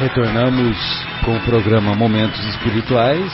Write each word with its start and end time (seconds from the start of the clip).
Retornamos 0.00 0.78
com 1.26 1.36
o 1.36 1.44
programa 1.44 1.94
Momentos 1.94 2.42
Espirituais. 2.54 3.30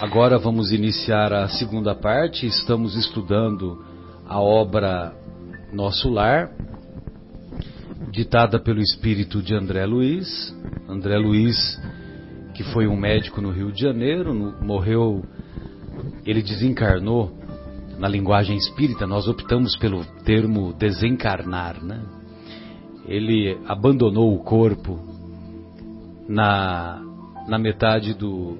Agora 0.00 0.38
vamos 0.38 0.72
iniciar 0.72 1.34
a 1.34 1.48
segunda 1.48 1.94
parte. 1.94 2.46
Estamos 2.46 2.96
estudando 2.96 3.84
a 4.26 4.40
obra 4.40 5.14
Nosso 5.74 6.08
Lar, 6.08 6.50
ditada 8.10 8.58
pelo 8.58 8.80
espírito 8.80 9.42
de 9.42 9.54
André 9.54 9.84
Luiz. 9.84 10.56
André 10.88 11.18
Luiz, 11.18 11.78
que 12.54 12.64
foi 12.64 12.86
um 12.86 12.96
médico 12.96 13.42
no 13.42 13.50
Rio 13.50 13.70
de 13.70 13.82
Janeiro, 13.82 14.32
morreu, 14.62 15.26
ele 16.24 16.40
desencarnou 16.40 17.36
na 17.98 18.08
linguagem 18.08 18.56
espírita, 18.56 19.06
nós 19.06 19.28
optamos 19.28 19.76
pelo 19.76 20.02
termo 20.24 20.72
desencarnar, 20.72 21.84
né? 21.84 22.00
Ele 23.06 23.58
abandonou 23.68 24.34
o 24.34 24.42
corpo 24.42 25.15
na, 26.28 27.02
na 27.46 27.58
metade 27.58 28.14
do, 28.14 28.58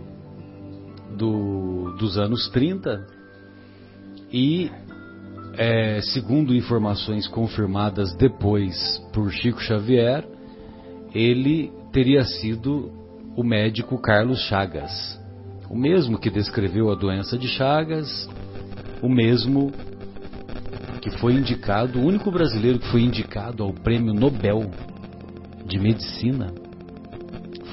do, 1.16 1.97
dos 1.98 2.19
anos 2.19 2.48
30 2.51 3.07
e, 4.33 4.70
é, 5.57 6.01
segundo 6.01 6.55
informações 6.55 7.27
confirmadas 7.27 8.15
depois 8.15 8.98
por 9.12 9.30
Chico 9.30 9.60
Xavier, 9.60 10.27
ele 11.15 11.73
teria 11.93 12.24
sido 12.24 12.93
o 13.37 13.43
médico 13.43 13.98
Carlos 13.98 14.41
Chagas, 14.43 15.21
o 15.71 15.77
mesmo 15.77 16.19
que 16.19 16.30
descreveu 16.30 16.91
a 16.91 16.95
doença 16.95 17.38
de 17.38 17.48
Chagas, 17.48 18.29
o 19.02 19.09
mesmo 19.09 19.73
que 21.01 21.10
foi 21.19 21.35
indicado, 21.35 21.98
o 21.98 22.05
único 22.05 22.30
brasileiro 22.30 22.79
que 22.79 22.88
foi 22.88 23.02
indicado 23.02 23.62
ao 23.62 23.73
Prêmio 23.73 24.12
Nobel 24.12 24.71
de 25.66 25.79
Medicina 25.79 26.66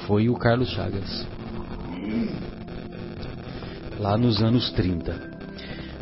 foi 0.06 0.28
o 0.28 0.34
Carlos 0.34 0.68
Chagas. 0.70 1.26
Lá 3.98 4.16
nos 4.16 4.42
anos 4.42 4.70
30. 4.72 5.34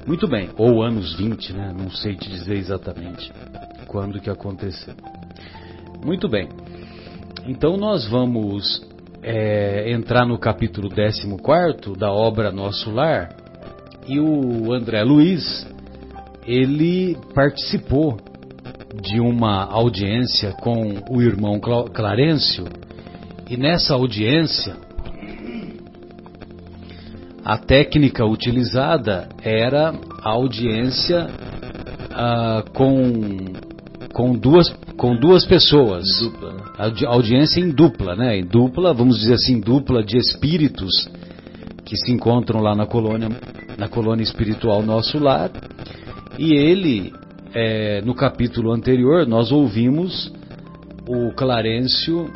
Muito 0.07 0.27
bem, 0.27 0.51
ou 0.57 0.83
anos 0.83 1.15
20, 1.15 1.53
né? 1.53 1.73
Não 1.77 1.91
sei 1.91 2.17
te 2.17 2.29
dizer 2.29 2.57
exatamente 2.57 3.33
quando 3.87 4.21
que 4.21 4.31
aconteceu. 4.31 4.95
Muito 6.05 6.29
bem. 6.29 6.49
Então 7.47 7.77
nós 7.77 8.09
vamos 8.09 8.83
é, 9.23 9.93
entrar 9.93 10.27
no 10.27 10.39
capítulo 10.39 10.89
14 10.89 11.97
da 11.97 12.11
obra 12.11 12.51
Nosso 12.51 12.91
Lar. 12.91 13.37
E 14.09 14.19
o 14.19 14.73
André 14.73 15.05
Luiz, 15.05 15.65
ele 16.45 17.17
participou 17.33 18.19
de 19.01 19.21
uma 19.21 19.65
audiência 19.65 20.53
com 20.61 20.95
o 21.09 21.23
irmão 21.23 21.61
Clarencio 21.61 22.65
e 23.49 23.57
nessa 23.57 23.95
audiência, 23.95 24.77
a 27.45 27.59
técnica 27.59 28.25
utilizada 28.25 29.29
era 29.43 29.95
a 30.23 30.31
audiência 30.31 31.29
ah, 32.13 32.65
com, 32.73 33.53
com, 34.13 34.35
duas, 34.35 34.69
com 34.97 35.17
duas 35.17 35.45
pessoas. 35.45 36.05
Dupla, 36.21 36.53
né? 36.53 36.63
A 36.79 37.09
audiência 37.09 37.61
em 37.61 37.71
dupla, 37.71 38.15
né? 38.15 38.39
Em 38.39 38.45
dupla, 38.45 38.95
vamos 38.95 39.19
dizer 39.19 39.35
assim, 39.35 39.61
dupla 39.61 40.05
de 40.05 40.17
espíritos 40.17 41.11
que 41.85 41.97
se 41.97 42.13
encontram 42.13 42.61
lá 42.61 42.75
na 42.75 42.87
colônia, 42.87 43.29
na 43.77 43.89
colônia 43.89 44.23
espiritual 44.23 44.83
Nosso 44.83 45.19
Lar. 45.19 45.51
E 46.39 46.55
ele, 46.55 47.13
é, 47.53 48.01
no 48.03 48.15
capítulo 48.15 48.73
anterior, 48.73 49.27
nós 49.27 49.51
ouvimos 49.51 50.33
o 51.09 51.33
Clarencio 51.33 52.31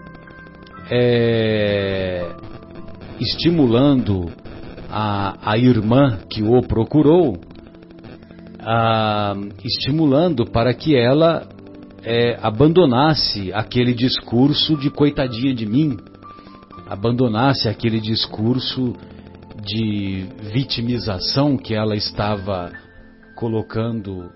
é, 0.91 2.34
estimulando 3.20 4.31
a, 4.91 5.53
a 5.53 5.59
irmã 5.59 6.19
que 6.31 6.42
o 6.42 6.62
procurou, 6.62 7.39
a, 8.61 9.35
estimulando 9.64 10.46
para 10.46 10.73
que 10.75 10.96
ela 10.96 11.48
é, 12.02 12.39
abandonasse 12.41 13.52
aquele 13.52 13.92
discurso 13.92 14.77
de 14.77 14.91
coitadinha 14.91 15.55
de 15.55 15.67
mim, 15.67 15.96
abandonasse 16.89 17.69
aquele 17.69 18.01
discurso 18.01 18.95
de 19.64 20.27
vitimização 20.52 21.57
que 21.57 21.75
ela 21.75 21.96
estava 21.96 22.70
colocando 23.35 24.30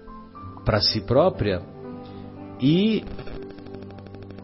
para 0.65 0.81
si 0.81 1.01
própria 1.01 1.63
e 2.61 3.05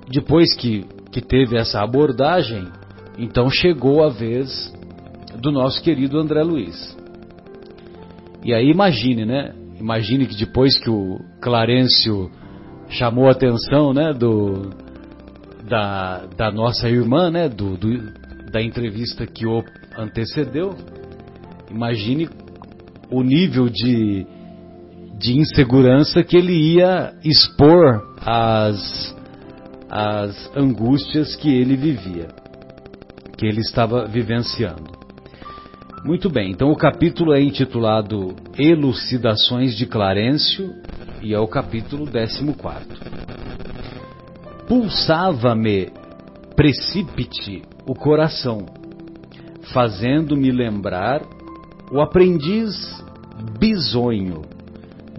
depois 0.09 0.55
que 0.55 0.87
que 1.16 1.22
teve 1.22 1.56
essa 1.56 1.81
abordagem, 1.81 2.69
então 3.16 3.49
chegou 3.49 4.04
a 4.04 4.10
vez 4.10 4.71
do 5.41 5.50
nosso 5.50 5.82
querido 5.82 6.19
André 6.19 6.43
Luiz. 6.43 6.94
E 8.44 8.53
aí 8.53 8.71
imagine, 8.71 9.25
né? 9.25 9.54
Imagine 9.81 10.27
que 10.27 10.37
depois 10.37 10.78
que 10.78 10.91
o 10.91 11.19
Clarencio 11.41 12.31
chamou 12.91 13.28
a 13.28 13.31
atenção, 13.31 13.94
né, 13.94 14.12
do 14.12 14.69
da, 15.66 16.27
da 16.37 16.53
nossa 16.53 16.87
irmã, 16.87 17.31
né, 17.31 17.48
do, 17.48 17.78
do 17.78 18.12
da 18.53 18.60
entrevista 18.62 19.27
que 19.27 19.47
o 19.47 19.65
antecedeu, 19.97 20.77
imagine 21.71 22.28
o 23.10 23.22
nível 23.22 23.71
de 23.71 24.27
de 25.19 25.33
insegurança 25.33 26.22
que 26.22 26.37
ele 26.37 26.75
ia 26.75 27.15
expor 27.25 28.03
às 28.21 29.16
as 29.91 30.50
angústias 30.56 31.36
que 31.36 31.54
ele 31.54 31.76
vivia, 31.76 32.28
que 33.36 33.47
ele 33.47 33.60
estava 33.60 34.06
vivenciando. 34.06 34.97
Muito 36.04 36.30
bem, 36.30 36.50
então 36.50 36.70
o 36.70 36.76
capítulo 36.76 37.32
é 37.32 37.41
intitulado 37.41 38.34
Elucidações 38.58 39.76
de 39.76 39.86
Clarencio 39.86 40.72
e 41.22 41.34
é 41.34 41.38
o 41.38 41.48
capítulo 41.48 42.06
14. 42.06 42.47
Pulsava-me 44.69 45.91
precipite 46.54 47.62
o 47.86 47.94
coração, 47.94 48.66
fazendo-me 49.72 50.50
lembrar 50.50 51.22
o 51.92 52.00
aprendiz 52.00 52.74
bisonho 53.58 54.42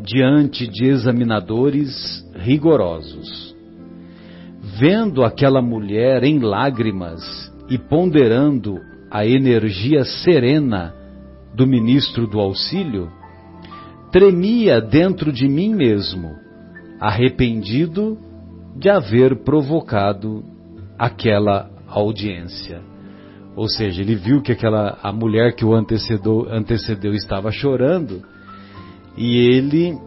diante 0.01 0.67
de 0.67 0.85
examinadores 0.85 2.25
rigorosos 2.35 3.46
vendo 4.79 5.23
aquela 5.23 5.61
mulher 5.61 6.23
em 6.23 6.39
lágrimas 6.39 7.21
e 7.69 7.77
ponderando 7.77 8.79
a 9.09 9.25
energia 9.25 10.03
serena 10.03 10.93
do 11.53 11.65
ministro 11.65 12.27
do 12.27 12.39
auxílio, 12.39 13.11
tremia 14.11 14.79
dentro 14.79 15.31
de 15.31 15.47
mim 15.47 15.73
mesmo, 15.73 16.35
arrependido 16.99 18.17
de 18.75 18.89
haver 18.89 19.43
provocado 19.43 20.43
aquela 20.97 21.69
audiência. 21.87 22.81
Ou 23.55 23.67
seja, 23.67 24.01
ele 24.01 24.15
viu 24.15 24.41
que 24.41 24.51
aquela 24.51 24.99
a 25.01 25.11
mulher 25.11 25.55
que 25.55 25.65
o 25.65 25.73
antecedeu, 25.73 26.47
antecedeu 26.49 27.13
estava 27.13 27.51
chorando 27.51 28.21
e 29.17 29.37
ele 29.37 29.97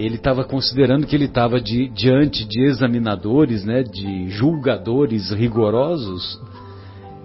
ele 0.00 0.14
estava 0.14 0.44
considerando 0.44 1.06
que 1.06 1.14
ele 1.14 1.26
estava 1.26 1.60
diante 1.60 2.48
de 2.48 2.62
examinadores, 2.62 3.64
né, 3.64 3.82
de 3.82 4.30
julgadores 4.30 5.30
rigorosos, 5.30 6.40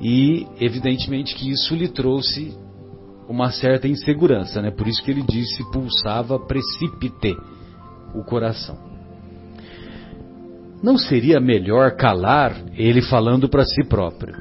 e 0.02 0.46
evidentemente 0.60 1.36
que 1.36 1.50
isso 1.50 1.74
lhe 1.74 1.88
trouxe 1.88 2.54
uma 3.30 3.50
certa 3.50 3.88
insegurança, 3.88 4.62
né? 4.62 4.72
Por 4.72 4.88
isso 4.88 5.02
que 5.02 5.10
ele 5.10 5.24
disse 5.24 5.64
pulsava 5.72 6.38
precipite 6.38 7.36
o 8.14 8.24
coração. 8.26 8.78
Não 10.84 10.98
seria 10.98 11.40
melhor 11.40 11.96
calar 11.96 12.58
ele 12.76 13.02
falando 13.02 13.48
para 13.48 13.64
si 13.64 13.86
próprio? 13.86 14.36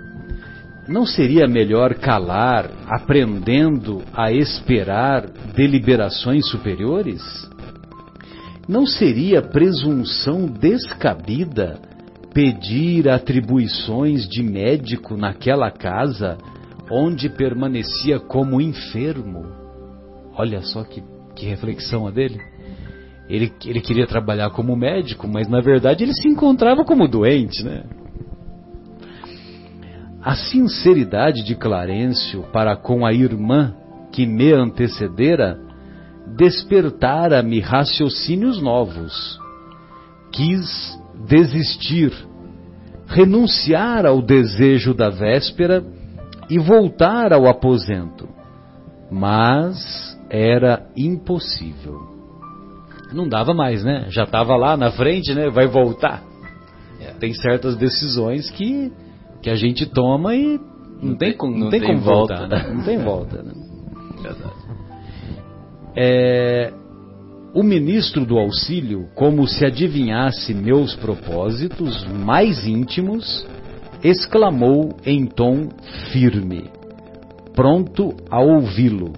Não 0.88 1.06
seria 1.06 1.46
melhor 1.46 1.94
calar, 1.94 2.68
aprendendo 2.86 4.02
a 4.12 4.32
esperar 4.32 5.24
deliberações 5.54 6.46
superiores? 6.50 7.22
Não 8.68 8.86
seria 8.86 9.42
presunção 9.42 10.46
descabida 10.46 11.78
pedir 12.32 13.08
atribuições 13.08 14.28
de 14.28 14.42
médico 14.42 15.16
naquela 15.16 15.70
casa 15.70 16.36
onde 16.90 17.28
permanecia 17.28 18.18
como 18.18 18.60
enfermo? 18.60 19.44
Olha 20.36 20.60
só 20.62 20.82
que, 20.82 21.02
que 21.36 21.46
reflexão 21.46 22.06
a 22.06 22.10
dele. 22.10 22.40
Ele, 23.28 23.52
ele 23.64 23.80
queria 23.80 24.06
trabalhar 24.06 24.50
como 24.50 24.76
médico, 24.76 25.26
mas 25.28 25.48
na 25.48 25.60
verdade 25.60 26.04
ele 26.04 26.12
se 26.12 26.28
encontrava 26.28 26.84
como 26.84 27.08
doente, 27.08 27.64
né? 27.64 27.84
A 30.22 30.34
sinceridade 30.34 31.44
de 31.44 31.54
Clarencio 31.54 32.42
para 32.52 32.76
com 32.76 33.04
a 33.04 33.12
irmã 33.12 33.74
que 34.10 34.26
me 34.26 34.52
antecedera 34.52 35.58
despertara-me 36.26 37.60
raciocínios 37.60 38.60
novos. 38.62 39.38
Quis 40.32 40.98
desistir, 41.26 42.12
renunciar 43.06 44.04
ao 44.06 44.20
desejo 44.20 44.94
da 44.94 45.10
véspera 45.10 45.84
e 46.48 46.58
voltar 46.58 47.32
ao 47.32 47.46
aposento. 47.46 48.28
Mas 49.10 50.18
era 50.28 50.86
impossível. 50.96 52.14
Não 53.12 53.28
dava 53.28 53.54
mais, 53.54 53.84
né? 53.84 54.06
Já 54.08 54.24
estava 54.24 54.56
lá 54.56 54.76
na 54.76 54.90
frente, 54.90 55.32
né? 55.34 55.48
Vai 55.48 55.68
voltar. 55.68 56.24
É. 57.00 57.12
Tem 57.12 57.32
certas 57.32 57.76
decisões 57.76 58.50
que, 58.50 58.92
que 59.40 59.50
a 59.50 59.54
gente 59.54 59.86
toma 59.86 60.34
e 60.34 60.58
não, 61.00 61.10
não 61.10 61.16
tem, 61.16 61.36
não, 61.36 61.50
não 61.50 61.70
tem, 61.70 61.80
tem 61.80 61.88
como 61.90 62.00
volta, 62.00 62.36
voltar, 62.36 62.48
né? 62.48 62.74
Não 62.74 62.84
tem 62.84 62.98
volta, 62.98 63.42
né? 63.42 63.52
Verdade. 64.22 64.53
É, 65.96 66.72
o 67.54 67.62
ministro 67.62 68.26
do 68.26 68.36
auxílio, 68.36 69.08
como 69.14 69.46
se 69.46 69.64
adivinhasse 69.64 70.52
meus 70.52 70.96
propósitos 70.96 72.04
mais 72.08 72.66
íntimos, 72.66 73.46
exclamou 74.02 74.96
em 75.06 75.24
tom 75.24 75.68
firme, 76.12 76.70
pronto 77.54 78.14
a 78.28 78.40
ouvi-lo. 78.40 79.12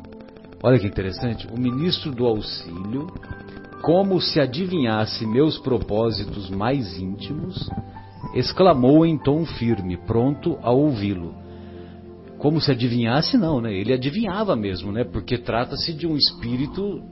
Olha 0.63 0.79
que 0.79 0.87
interessante, 0.87 1.49
o 1.51 1.59
ministro 1.59 2.13
do 2.13 2.27
auxílio, 2.27 3.07
como 3.83 4.21
se 4.21 4.39
adivinhasse 4.39 5.27
meus 5.27 5.59
propósitos 5.59 6.51
mais 6.51 6.99
íntimos, 6.99 7.71
exclamou 8.35 9.07
em 9.07 9.17
tom 9.17 9.47
firme, 9.47 9.97
pronto 9.97 10.59
a 10.63 10.71
ouvi-lo. 10.71 11.46
Como 12.39 12.61
se 12.61 12.71
adivinhasse, 12.71 13.37
não, 13.37 13.61
né? 13.61 13.73
Ele 13.75 13.93
adivinhava 13.93 14.55
mesmo, 14.55 14.93
né? 14.93 15.05
Porque 15.05 15.39
trata-se 15.39 15.93
de 15.93 16.07
um 16.07 16.17
espírito 16.17 17.03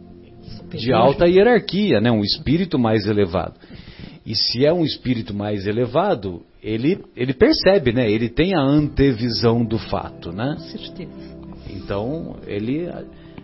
de 0.70 0.92
alta 0.92 1.26
hierarquia, 1.26 2.00
né? 2.00 2.10
Um 2.10 2.22
espírito 2.22 2.78
mais 2.78 3.06
elevado. 3.06 3.54
E 4.26 4.34
se 4.34 4.64
é 4.64 4.72
um 4.72 4.84
espírito 4.84 5.34
mais 5.34 5.66
elevado, 5.66 6.42
ele, 6.62 7.04
ele 7.14 7.34
percebe, 7.34 7.92
né? 7.92 8.10
Ele 8.10 8.28
tem 8.28 8.54
a 8.54 8.60
antevisão 8.60 9.64
do 9.64 9.78
fato, 9.78 10.32
né? 10.32 10.54
Com 10.56 10.78
certeza. 10.78 11.34
Então, 11.70 12.36
ele 12.46 12.88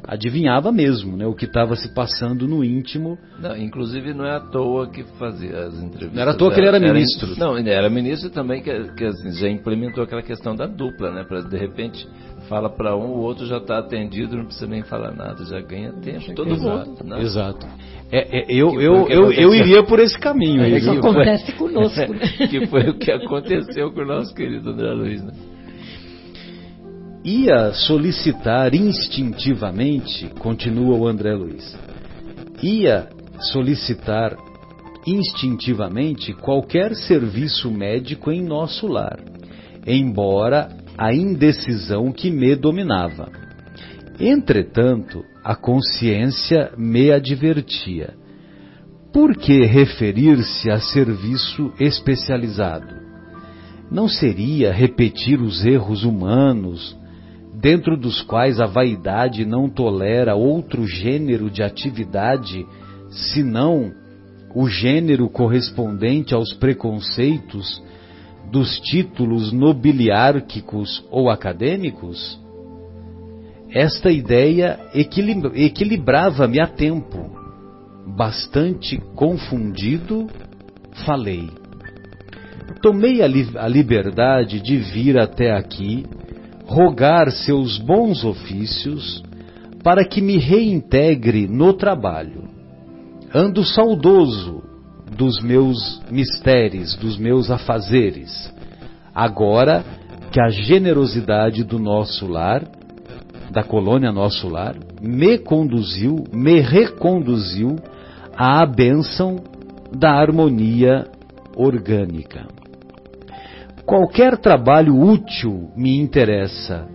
adivinhava 0.04 0.72
mesmo 0.72 1.16
né, 1.16 1.26
o 1.26 1.34
que 1.34 1.44
estava 1.44 1.76
se 1.76 1.92
passando 1.94 2.46
no 2.46 2.64
íntimo. 2.64 3.18
Não, 3.38 3.56
inclusive 3.56 4.12
não 4.12 4.24
é 4.24 4.36
à 4.36 4.40
toa 4.40 4.90
que 4.90 5.04
fazia 5.18 5.66
as 5.66 5.74
entrevistas. 5.74 6.12
Não 6.14 6.22
era 6.22 6.30
à 6.32 6.34
toa 6.34 6.52
que 6.52 6.60
ele 6.60 6.68
era 6.68 6.80
ministro. 6.80 7.32
Era, 7.32 7.38
não, 7.38 7.58
ele 7.58 7.70
era 7.70 7.90
ministro 7.90 8.30
também 8.30 8.62
que, 8.62 8.70
que 8.94 9.04
assim, 9.04 9.32
já 9.32 9.48
implementou 9.48 10.02
aquela 10.04 10.22
questão 10.22 10.54
da 10.54 10.66
dupla, 10.66 11.10
né? 11.10 11.24
Para 11.24 11.42
de 11.42 11.56
repente 11.56 12.06
fala 12.48 12.68
para 12.68 12.96
um, 12.96 13.12
o 13.12 13.20
outro 13.20 13.46
já 13.46 13.58
está 13.58 13.78
atendido, 13.78 14.36
não 14.36 14.46
precisa 14.46 14.66
nem 14.66 14.82
falar 14.82 15.14
nada, 15.14 15.44
já 15.44 15.60
ganha 15.60 15.92
tempo. 15.92 16.34
Todo 16.34 16.52
Exato. 16.52 16.90
mundo. 16.90 17.04
Né? 17.04 17.22
Exato. 17.22 17.66
É, 18.12 18.40
é, 18.40 18.44
eu, 18.48 18.80
eu, 18.80 19.08
eu, 19.08 19.32
eu 19.32 19.54
iria 19.54 19.84
por 19.84 20.00
esse 20.00 20.18
caminho. 20.18 20.62
É, 20.62 20.70
isso 20.70 20.90
acontece 20.90 21.52
conosco. 21.52 22.00
Né? 22.10 22.48
que 22.48 22.66
foi 22.66 22.88
o 22.88 22.98
que 22.98 23.10
aconteceu 23.10 23.92
com 23.92 24.00
o 24.00 24.06
nosso 24.06 24.34
querido 24.34 24.70
André 24.70 24.90
Luiz. 24.92 25.22
Né? 25.22 25.32
Ia 27.24 27.72
solicitar 27.72 28.74
instintivamente, 28.74 30.28
continua 30.38 30.96
o 30.96 31.06
André 31.06 31.34
Luiz, 31.34 31.78
ia 32.62 33.08
solicitar 33.52 34.36
instintivamente 35.06 36.32
qualquer 36.32 36.94
serviço 36.94 37.70
médico 37.70 38.30
em 38.30 38.42
nosso 38.42 38.86
lar, 38.86 39.18
embora 39.86 40.68
a 40.96 41.12
indecisão 41.12 42.12
que 42.12 42.30
me 42.30 42.54
dominava. 42.54 43.30
Entretanto, 44.18 45.24
a 45.42 45.54
consciência 45.54 46.72
me 46.76 47.10
advertia. 47.10 48.14
Por 49.12 49.34
que 49.34 49.64
referir-se 49.64 50.70
a 50.70 50.78
serviço 50.78 51.72
especializado? 51.80 52.94
Não 53.90 54.08
seria 54.08 54.72
repetir 54.72 55.40
os 55.40 55.64
erros 55.64 56.04
humanos 56.04 56.99
dentro 57.60 57.96
dos 57.96 58.22
quais 58.22 58.58
a 58.58 58.66
vaidade 58.66 59.44
não 59.44 59.68
tolera 59.68 60.34
outro 60.34 60.86
gênero 60.86 61.50
de 61.50 61.62
atividade 61.62 62.66
senão 63.10 63.92
o 64.54 64.66
gênero 64.68 65.28
correspondente 65.28 66.34
aos 66.34 66.52
preconceitos 66.54 67.82
dos 68.50 68.80
títulos 68.80 69.52
nobiliárquicos 69.52 71.04
ou 71.10 71.28
acadêmicos? 71.28 72.40
Esta 73.72 74.10
ideia 74.10 74.80
equilibrava-me 75.54 76.60
a 76.60 76.66
tempo. 76.66 77.30
Bastante 78.16 78.96
confundido, 79.14 80.26
falei. 81.04 81.48
Tomei 82.82 83.22
a, 83.22 83.28
li 83.28 83.46
a 83.56 83.68
liberdade 83.68 84.60
de 84.60 84.76
vir 84.78 85.18
até 85.18 85.52
aqui 85.52 86.04
rogar 86.70 87.32
seus 87.32 87.78
bons 87.78 88.24
ofícios 88.24 89.24
para 89.82 90.04
que 90.04 90.20
me 90.20 90.38
reintegre 90.38 91.48
no 91.48 91.72
trabalho. 91.72 92.44
Ando 93.34 93.64
saudoso 93.64 94.62
dos 95.16 95.42
meus 95.42 96.00
mistérios, 96.08 96.94
dos 96.94 97.18
meus 97.18 97.50
afazeres, 97.50 98.52
agora 99.12 99.84
que 100.30 100.40
a 100.40 100.48
generosidade 100.48 101.64
do 101.64 101.76
nosso 101.76 102.28
lar, 102.28 102.62
da 103.50 103.64
colônia 103.64 104.12
Nosso 104.12 104.48
Lar, 104.48 104.76
me 105.02 105.36
conduziu, 105.36 106.22
me 106.32 106.60
reconduziu 106.60 107.74
à 108.36 108.64
bênção 108.64 109.42
da 109.92 110.12
harmonia 110.12 111.04
orgânica. 111.56 112.59
Qualquer 113.84 114.36
trabalho 114.38 114.96
útil 114.96 115.70
me 115.76 115.98
interessa, 115.98 116.86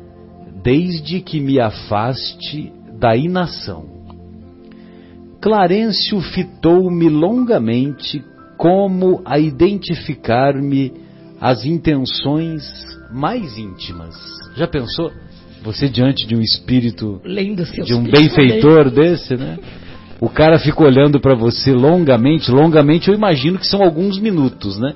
desde 0.63 1.21
que 1.21 1.39
me 1.39 1.59
afaste 1.59 2.71
da 2.99 3.15
inação. 3.15 3.85
Clarencio 5.41 6.19
fitou-me 6.21 7.09
longamente 7.09 8.23
como 8.57 9.21
a 9.25 9.37
identificar-me 9.37 10.93
as 11.39 11.65
intenções 11.65 12.63
mais 13.11 13.57
íntimas. 13.57 14.15
Já 14.55 14.67
pensou? 14.67 15.11
Você 15.61 15.89
diante 15.89 16.25
de 16.25 16.35
um 16.35 16.41
espírito, 16.41 17.21
de 17.85 17.93
um 17.93 18.03
benfeitor 18.03 18.89
desse, 18.89 19.35
né? 19.35 19.59
O 20.19 20.29
cara 20.29 20.57
fica 20.57 20.83
olhando 20.83 21.19
para 21.19 21.35
você 21.35 21.73
longamente, 21.73 22.49
longamente, 22.49 23.09
eu 23.09 23.15
imagino 23.15 23.59
que 23.59 23.67
são 23.67 23.83
alguns 23.83 24.17
minutos, 24.19 24.79
né? 24.79 24.93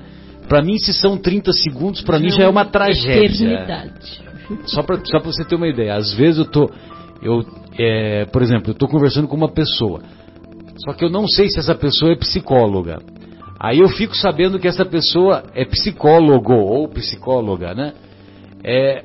Para 0.50 0.62
mim, 0.62 0.78
se 0.78 0.92
são 0.92 1.16
30 1.16 1.52
segundos, 1.52 2.02
para 2.02 2.18
mim 2.18 2.28
já 2.28 2.42
é 2.42 2.48
uma 2.48 2.64
tragédia. 2.64 3.24
Só 4.66 4.82
para 4.82 4.96
só 5.04 5.20
você 5.20 5.44
ter 5.44 5.54
uma 5.54 5.68
ideia. 5.68 5.94
Às 5.94 6.12
vezes 6.12 6.38
eu 6.38 6.44
tô, 6.44 6.68
eu, 7.22 7.44
é, 7.78 8.24
por 8.24 8.42
exemplo, 8.42 8.70
eu 8.70 8.72
estou 8.72 8.88
conversando 8.88 9.28
com 9.28 9.36
uma 9.36 9.52
pessoa, 9.52 10.00
só 10.84 10.92
que 10.92 11.04
eu 11.04 11.08
não 11.08 11.28
sei 11.28 11.48
se 11.48 11.60
essa 11.60 11.72
pessoa 11.76 12.10
é 12.10 12.16
psicóloga. 12.16 12.98
Aí 13.60 13.78
eu 13.78 13.88
fico 13.90 14.16
sabendo 14.16 14.58
que 14.58 14.66
essa 14.66 14.84
pessoa 14.84 15.44
é 15.54 15.64
psicólogo 15.64 16.52
ou 16.52 16.88
psicóloga, 16.88 17.72
né? 17.72 17.92
É, 18.64 19.04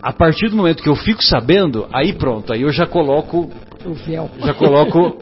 a 0.00 0.12
partir 0.12 0.50
do 0.50 0.56
momento 0.56 0.84
que 0.84 0.88
eu 0.88 0.94
fico 0.94 1.24
sabendo, 1.24 1.88
aí 1.92 2.12
pronto, 2.12 2.52
aí 2.52 2.62
eu 2.62 2.70
já 2.70 2.86
coloco 2.86 3.50
o 3.84 3.94
véu. 3.94 4.30
Já 4.40 4.54
coloco 4.54 5.18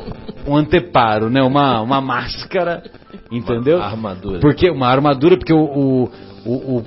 um 0.47 0.57
anteparo, 0.57 1.31
né? 1.31 1.43
Uma, 1.43 1.81
uma 1.81 2.01
máscara, 2.01 2.83
entendeu? 3.31 3.79
Uma 3.79 3.87
armadura. 3.87 4.41
Porque 4.41 4.71
uma 4.71 4.89
armadura, 4.89 5.37
porque 5.37 5.53
o, 5.53 5.59
o, 5.59 6.11
o, 6.45 6.79
o 6.79 6.83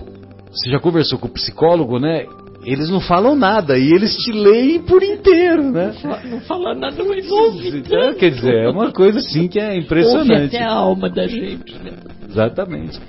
você 0.52 0.70
já 0.70 0.80
conversou 0.80 1.18
com 1.18 1.28
o 1.28 1.32
psicólogo, 1.32 2.00
né? 2.00 2.26
Eles 2.64 2.90
não 2.90 3.00
falam 3.00 3.36
nada 3.36 3.78
e 3.78 3.92
eles 3.92 4.16
te 4.18 4.32
leem 4.32 4.82
por 4.84 5.02
inteiro, 5.02 5.72
né? 5.72 5.94
Não 6.30 6.42
fala 6.42 6.76
nada, 6.76 7.04
mas 7.04 7.30
ouve. 7.32 7.80
Então, 7.80 8.14
quer 8.14 8.30
dizer, 8.30 8.66
é 8.66 8.70
uma 8.70 8.92
coisa 8.92 9.18
assim 9.20 9.48
que 9.48 9.60
é 9.60 9.76
impressionante. 9.76 10.32
Ouve 10.32 10.58
até 10.58 10.64
a 10.64 10.72
alma 10.72 11.10
da 11.10 11.26
gente, 11.26 11.74
né? 11.80 11.94
Exatamente. 12.30 13.00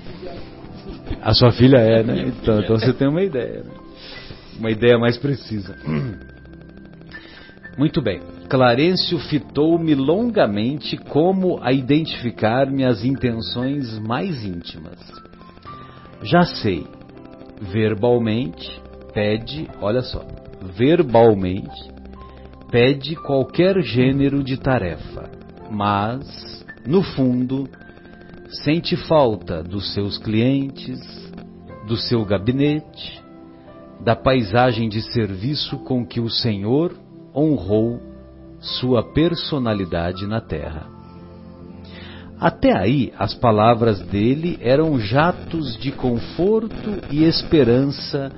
A 1.21 1.33
sua 1.33 1.51
filha 1.51 1.77
é, 1.77 2.01
né? 2.01 2.25
Então, 2.27 2.59
então 2.61 2.79
você 2.79 2.93
tem 2.93 3.07
uma 3.07 3.21
ideia, 3.21 3.63
né? 3.63 3.71
Uma 4.57 4.71
ideia 4.71 4.97
mais 4.97 5.17
precisa. 5.17 5.75
Muito 7.77 8.01
bem. 8.01 8.21
Clarencio 8.49 9.17
fitou-me 9.19 9.95
longamente 9.95 10.97
como 10.97 11.59
a 11.61 11.71
identificar-me 11.71 12.83
as 12.83 13.03
intenções 13.03 13.97
mais 13.99 14.43
íntimas. 14.43 14.99
Já 16.21 16.43
sei, 16.43 16.85
verbalmente, 17.61 18.81
pede, 19.13 19.67
olha 19.81 20.01
só, 20.01 20.25
verbalmente, 20.75 21.91
pede 22.71 23.15
qualquer 23.15 23.81
gênero 23.81 24.43
de 24.43 24.57
tarefa, 24.57 25.29
mas, 25.69 26.65
no 26.85 27.01
fundo, 27.01 27.67
sente 28.63 28.95
falta 28.95 29.63
dos 29.63 29.93
seus 29.93 30.17
clientes, 30.17 30.99
do 31.87 31.97
seu 31.97 32.23
gabinete, 32.23 33.21
da 33.99 34.15
paisagem 34.15 34.89
de 34.89 35.01
serviço 35.01 35.79
com 35.79 36.05
que 36.05 36.19
o 36.19 36.29
Senhor 36.29 36.95
honrou 37.35 38.12
sua 38.63 39.03
personalidade 39.03 40.25
na 40.25 40.39
terra. 40.41 40.87
Até 42.39 42.75
aí, 42.75 43.13
as 43.17 43.33
palavras 43.33 43.99
dele 44.01 44.57
eram 44.61 44.99
jatos 44.99 45.77
de 45.77 45.91
conforto 45.91 47.01
e 47.11 47.23
esperança 47.23 48.31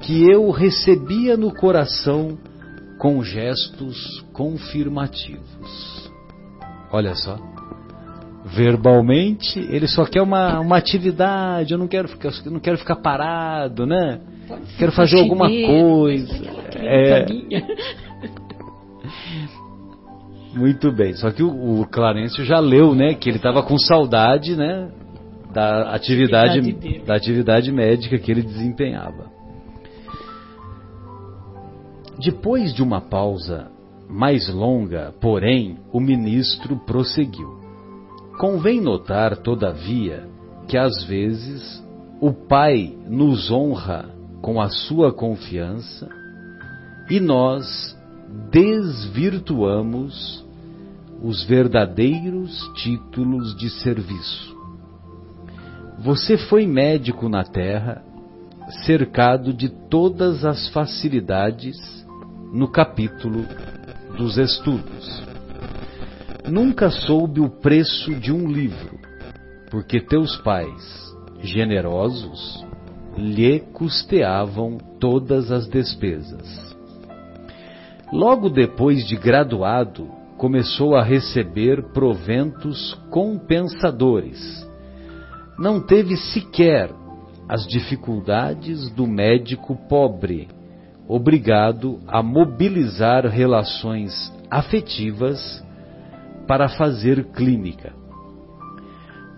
que 0.00 0.28
eu 0.28 0.50
recebia 0.50 1.36
no 1.36 1.52
coração 1.54 2.38
com 2.98 3.22
gestos 3.22 4.24
confirmativos. 4.32 6.10
Olha 6.90 7.14
só. 7.14 7.38
Verbalmente, 8.44 9.58
ele 9.58 9.86
só 9.86 10.04
quer 10.04 10.22
uma, 10.22 10.58
uma 10.58 10.76
atividade, 10.76 11.72
eu 11.72 11.78
não 11.78 11.86
quero 11.86 12.08
ficar, 12.08 12.32
não 12.46 12.58
quero 12.58 12.78
ficar 12.78 12.96
parado, 12.96 13.86
né? 13.86 14.20
Quero 14.78 14.92
fazer 14.92 15.18
alguma 15.18 15.48
coisa. 15.48 16.34
É, 16.74 17.26
muito 20.54 20.92
bem. 20.92 21.14
Só 21.14 21.30
que 21.30 21.42
o, 21.42 21.80
o 21.80 21.86
Clarencio 21.86 22.44
já 22.44 22.58
leu, 22.58 22.94
né, 22.94 23.14
que 23.14 23.28
ele 23.28 23.36
estava 23.36 23.62
com 23.62 23.78
saudade, 23.78 24.56
né, 24.56 24.90
da 25.52 25.94
atividade, 25.94 26.58
Atividade 26.58 26.98
da 27.04 27.14
atividade 27.14 27.72
médica 27.72 28.18
que 28.18 28.30
ele 28.30 28.42
desempenhava. 28.42 29.26
Depois 32.18 32.74
de 32.74 32.82
uma 32.82 33.00
pausa 33.00 33.70
mais 34.08 34.48
longa, 34.52 35.14
porém, 35.20 35.78
o 35.92 36.00
ministro 36.00 36.76
prosseguiu. 36.76 37.58
Convém 38.38 38.80
notar, 38.80 39.36
todavia, 39.36 40.28
que 40.66 40.76
às 40.76 41.04
vezes 41.04 41.84
o 42.20 42.32
Pai 42.32 42.94
nos 43.06 43.50
honra 43.50 44.10
com 44.40 44.60
a 44.60 44.68
sua 44.68 45.12
confiança 45.12 46.08
e 47.10 47.20
nós 47.20 47.97
desvirtuamos 48.50 50.44
os 51.22 51.44
verdadeiros 51.44 52.70
títulos 52.74 53.56
de 53.56 53.70
serviço. 53.70 54.56
Você 55.98 56.36
foi 56.36 56.66
médico 56.66 57.28
na 57.28 57.42
terra, 57.42 58.02
cercado 58.84 59.52
de 59.52 59.68
todas 59.68 60.44
as 60.44 60.68
facilidades 60.68 61.76
no 62.52 62.68
capítulo 62.68 63.44
dos 64.16 64.38
estudos. 64.38 65.26
Nunca 66.46 66.90
soube 66.90 67.40
o 67.40 67.50
preço 67.50 68.14
de 68.14 68.32
um 68.32 68.50
livro, 68.50 68.98
porque 69.70 70.00
teus 70.00 70.36
pais, 70.38 71.14
generosos, 71.40 72.64
lhe 73.16 73.60
custeavam 73.60 74.78
todas 75.00 75.50
as 75.50 75.66
despesas. 75.68 76.67
Logo 78.12 78.48
depois 78.48 79.06
de 79.06 79.16
graduado, 79.16 80.08
começou 80.38 80.96
a 80.96 81.02
receber 81.02 81.82
proventos 81.92 82.94
compensadores. 83.10 84.66
Não 85.58 85.78
teve 85.78 86.16
sequer 86.16 86.90
as 87.46 87.66
dificuldades 87.66 88.88
do 88.90 89.06
médico 89.06 89.76
pobre, 89.88 90.48
obrigado 91.06 92.00
a 92.06 92.22
mobilizar 92.22 93.26
relações 93.26 94.32
afetivas 94.50 95.62
para 96.46 96.68
fazer 96.68 97.24
clínica. 97.32 97.92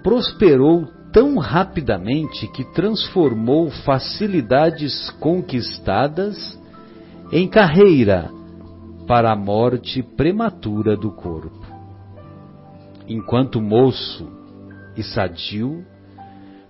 Prosperou 0.03 0.87
tão 1.13 1.39
rapidamente 1.39 2.47
que 2.49 2.65
transformou 2.73 3.69
facilidades 3.69 5.11
conquistadas 5.19 6.57
em 7.33 7.49
carreira 7.49 8.31
para 9.11 9.33
a 9.33 9.35
morte 9.35 10.05
prematura 10.05 10.97
do 10.97 11.11
corpo. 11.11 11.67
Enquanto 13.09 13.61
moço 13.61 14.31
e 14.97 15.03
sadio, 15.03 15.85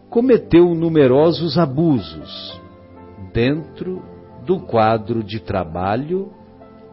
cometeu 0.09 0.75
numerosos 0.75 1.59
abusos 1.59 2.59
dentro 3.31 4.03
do 4.47 4.59
quadro 4.59 5.23
de 5.23 5.39
trabalho 5.39 6.33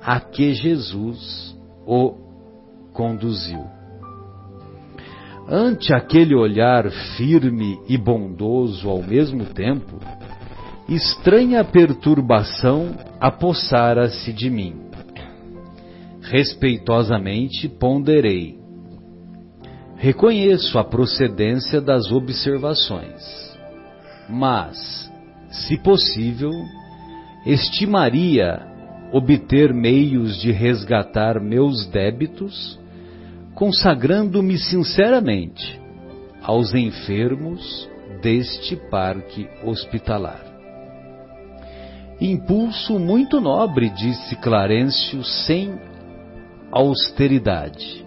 a 0.03 0.19
que 0.19 0.53
Jesus 0.53 1.57
o 1.85 2.15
conduziu. 2.91 3.63
Ante 5.47 5.95
aquele 5.95 6.35
olhar 6.35 6.91
firme 7.15 7.79
e 7.87 7.97
bondoso 7.97 8.89
ao 8.89 9.01
mesmo 9.01 9.45
tempo, 9.45 9.97
estranha 10.89 11.63
perturbação 11.63 12.97
apossara-se 13.17 14.33
de 14.33 14.49
mim. 14.49 14.87
Respeitosamente 16.29 17.69
ponderei. 17.69 18.60
Reconheço 19.96 20.77
a 20.77 20.84
procedência 20.84 21.79
das 21.79 22.12
observações, 22.12 23.57
mas, 24.29 25.10
se 25.50 25.77
possível, 25.77 26.51
estimaria 27.46 28.62
obter 29.13 29.74
meios 29.74 30.38
de 30.41 30.51
resgatar 30.51 31.39
meus 31.39 31.88
débitos, 31.88 32.77
consagrando-me 33.55 34.57
sinceramente 34.57 35.79
aos 36.43 36.74
enfermos 36.75 37.89
deste 38.22 38.75
parque 38.75 39.48
hospitalar. 39.63 40.43
Impulso 42.19 43.00
muito 43.00 43.39
nobre, 43.39 43.89
disse 43.91 44.36
Clarencio, 44.36 45.24
sem 45.24 45.79
austeridade. 46.77 48.05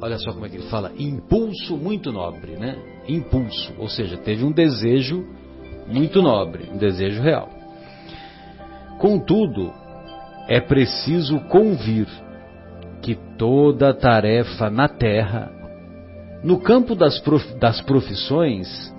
Olha 0.00 0.18
só 0.18 0.32
como 0.32 0.46
é 0.46 0.48
que 0.48 0.56
ele 0.56 0.68
fala, 0.68 0.92
impulso 0.98 1.76
muito 1.76 2.10
nobre, 2.10 2.52
né? 2.56 2.76
Impulso, 3.08 3.72
ou 3.78 3.88
seja, 3.88 4.16
teve 4.16 4.44
um 4.44 4.52
desejo 4.52 5.24
muito 5.86 6.20
nobre, 6.20 6.68
um 6.72 6.76
desejo 6.76 7.22
real. 7.22 7.48
Contudo, 8.98 9.72
é 10.48 10.60
preciso 10.60 11.40
convir 11.48 12.06
que 13.02 13.14
toda 13.38 13.94
tarefa 13.94 14.70
na 14.70 14.88
terra, 14.88 15.50
no 16.42 16.60
campo 16.60 16.94
das, 16.94 17.20
prof, 17.20 17.54
das 17.58 17.80
profissões, 17.82 18.94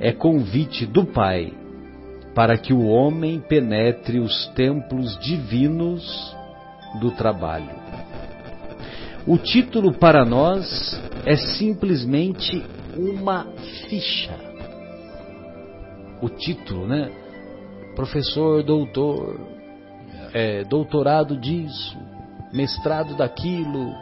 é 0.00 0.12
convite 0.12 0.86
do 0.86 1.04
Pai 1.04 1.52
para 2.34 2.58
que 2.58 2.72
o 2.72 2.86
homem 2.86 3.38
penetre 3.40 4.18
os 4.18 4.48
templos 4.48 5.16
divinos 5.20 6.34
do 7.00 7.10
trabalho. 7.12 7.83
O 9.26 9.38
título 9.38 9.94
para 9.94 10.22
nós 10.22 11.00
é 11.24 11.34
simplesmente 11.34 12.62
uma 12.94 13.46
ficha. 13.88 14.38
O 16.20 16.28
título, 16.28 16.86
né? 16.86 17.10
Professor, 17.96 18.62
doutor, 18.62 19.40
é, 20.34 20.62
doutorado 20.64 21.38
disso, 21.38 21.96
mestrado 22.52 23.16
daquilo, 23.16 23.94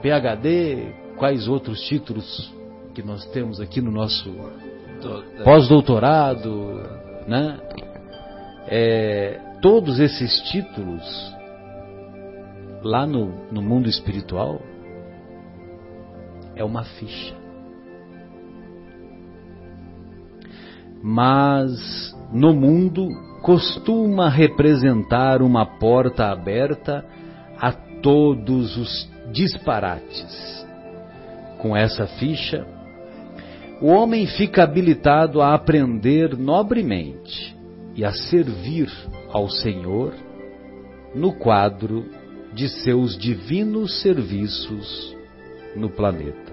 PhD, 0.00 0.94
quais 1.16 1.48
outros 1.48 1.80
títulos 1.88 2.54
que 2.94 3.02
nós 3.02 3.24
temos 3.32 3.60
aqui 3.60 3.80
no 3.80 3.90
nosso 3.90 4.32
pós-doutorado, 5.42 6.88
né? 7.26 7.58
É, 8.68 9.40
todos 9.60 9.98
esses 9.98 10.40
títulos 10.50 11.02
lá 12.82 13.06
no, 13.06 13.32
no 13.50 13.62
mundo 13.62 13.88
espiritual 13.88 14.60
é 16.54 16.64
uma 16.64 16.84
ficha. 16.84 17.34
Mas 21.02 22.14
no 22.32 22.52
mundo 22.52 23.08
costuma 23.42 24.28
representar 24.28 25.40
uma 25.40 25.64
porta 25.64 26.26
aberta 26.26 27.04
a 27.58 27.72
todos 27.72 28.76
os 28.76 29.10
disparates. 29.32 30.66
Com 31.58 31.76
essa 31.76 32.06
ficha, 32.06 32.66
o 33.80 33.86
homem 33.86 34.26
fica 34.26 34.62
habilitado 34.62 35.40
a 35.40 35.54
aprender 35.54 36.36
nobremente 36.36 37.56
e 37.94 38.04
a 38.04 38.12
servir 38.12 38.90
ao 39.32 39.48
Senhor 39.48 40.12
no 41.14 41.32
quadro 41.32 42.04
de 42.52 42.68
seus 42.68 43.16
divinos 43.16 44.00
serviços 44.00 45.16
no 45.76 45.88
planeta. 45.90 46.52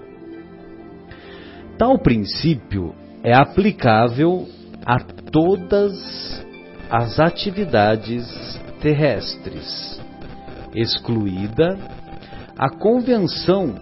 Tal 1.76 1.98
princípio 1.98 2.94
é 3.22 3.34
aplicável 3.34 4.48
a 4.84 4.98
todas 5.00 6.44
as 6.90 7.20
atividades 7.20 8.26
terrestres, 8.80 10.00
excluída 10.74 11.78
a 12.56 12.70
convenção 12.70 13.74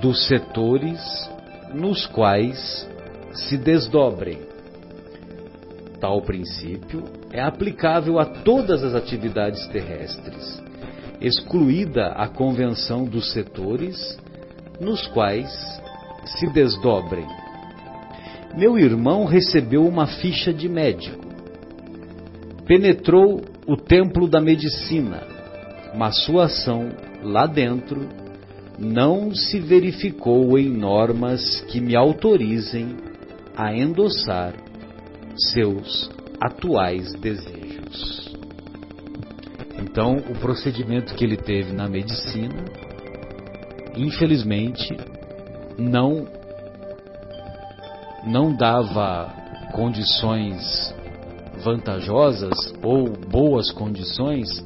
dos 0.00 0.26
setores 0.26 1.00
nos 1.72 2.06
quais 2.06 2.88
se 3.32 3.56
desdobrem. 3.56 4.40
Tal 6.00 6.20
princípio 6.22 7.04
é 7.30 7.40
aplicável 7.40 8.18
a 8.18 8.24
todas 8.24 8.82
as 8.82 8.94
atividades 8.94 9.66
terrestres, 9.68 10.62
excluída 11.20 12.08
a 12.08 12.28
convenção 12.28 13.04
dos 13.04 13.32
setores 13.32 14.18
nos 14.80 15.06
quais 15.08 15.50
se 16.24 16.46
desdobrem. 16.52 17.26
Meu 18.56 18.78
irmão 18.78 19.24
recebeu 19.24 19.86
uma 19.86 20.06
ficha 20.06 20.52
de 20.52 20.68
médico. 20.68 21.28
Penetrou 22.66 23.42
o 23.66 23.76
templo 23.76 24.28
da 24.28 24.40
medicina, 24.40 25.22
mas 25.94 26.24
sua 26.24 26.44
ação 26.44 26.90
lá 27.22 27.46
dentro 27.46 28.08
não 28.78 29.34
se 29.34 29.60
verificou 29.60 30.58
em 30.58 30.68
normas 30.68 31.60
que 31.68 31.80
me 31.80 31.94
autorizem 31.94 32.96
a 33.54 33.74
endossar 33.74 34.54
seus 35.36 36.10
atuais 36.40 37.12
desejos. 37.14 38.19
Então, 39.90 40.18
o 40.18 40.38
procedimento 40.38 41.14
que 41.14 41.24
ele 41.24 41.36
teve 41.36 41.72
na 41.72 41.88
medicina, 41.88 42.64
infelizmente, 43.96 44.96
não 45.76 46.28
não 48.24 48.54
dava 48.54 49.32
condições 49.72 50.94
vantajosas 51.64 52.54
ou 52.82 53.10
boas 53.10 53.72
condições 53.72 54.62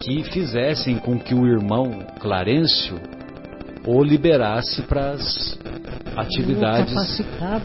que 0.00 0.24
fizessem 0.24 0.98
com 0.98 1.18
que 1.18 1.34
o 1.34 1.46
irmão 1.46 2.04
Clarencio 2.20 2.98
o 3.86 4.02
liberasse 4.02 4.82
para 4.82 5.12
as 5.12 5.58
atividades 6.16 7.20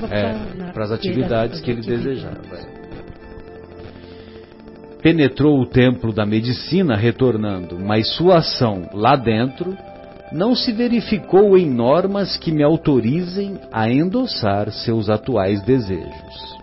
é, 0.10 0.72
para 0.72 0.84
as 0.86 0.92
atividades 0.92 1.60
que 1.60 1.72
ele 1.72 1.82
desejava. 1.82 2.83
Penetrou 5.04 5.60
o 5.60 5.66
templo 5.66 6.14
da 6.14 6.26
medicina 6.26 6.96
retornando, 6.96 7.78
mas 7.78 8.16
sua 8.16 8.38
ação 8.38 8.90
lá 8.94 9.18
dentro 9.18 9.78
não 10.32 10.56
se 10.56 10.72
verificou 10.72 11.58
em 11.58 11.70
normas 11.70 12.38
que 12.38 12.54
me 12.54 12.64
autorizem 12.64 13.60
a 13.72 13.90
endossar 13.90 14.72
seus 14.72 15.10
atuais 15.10 15.62
desejos. 15.64 16.54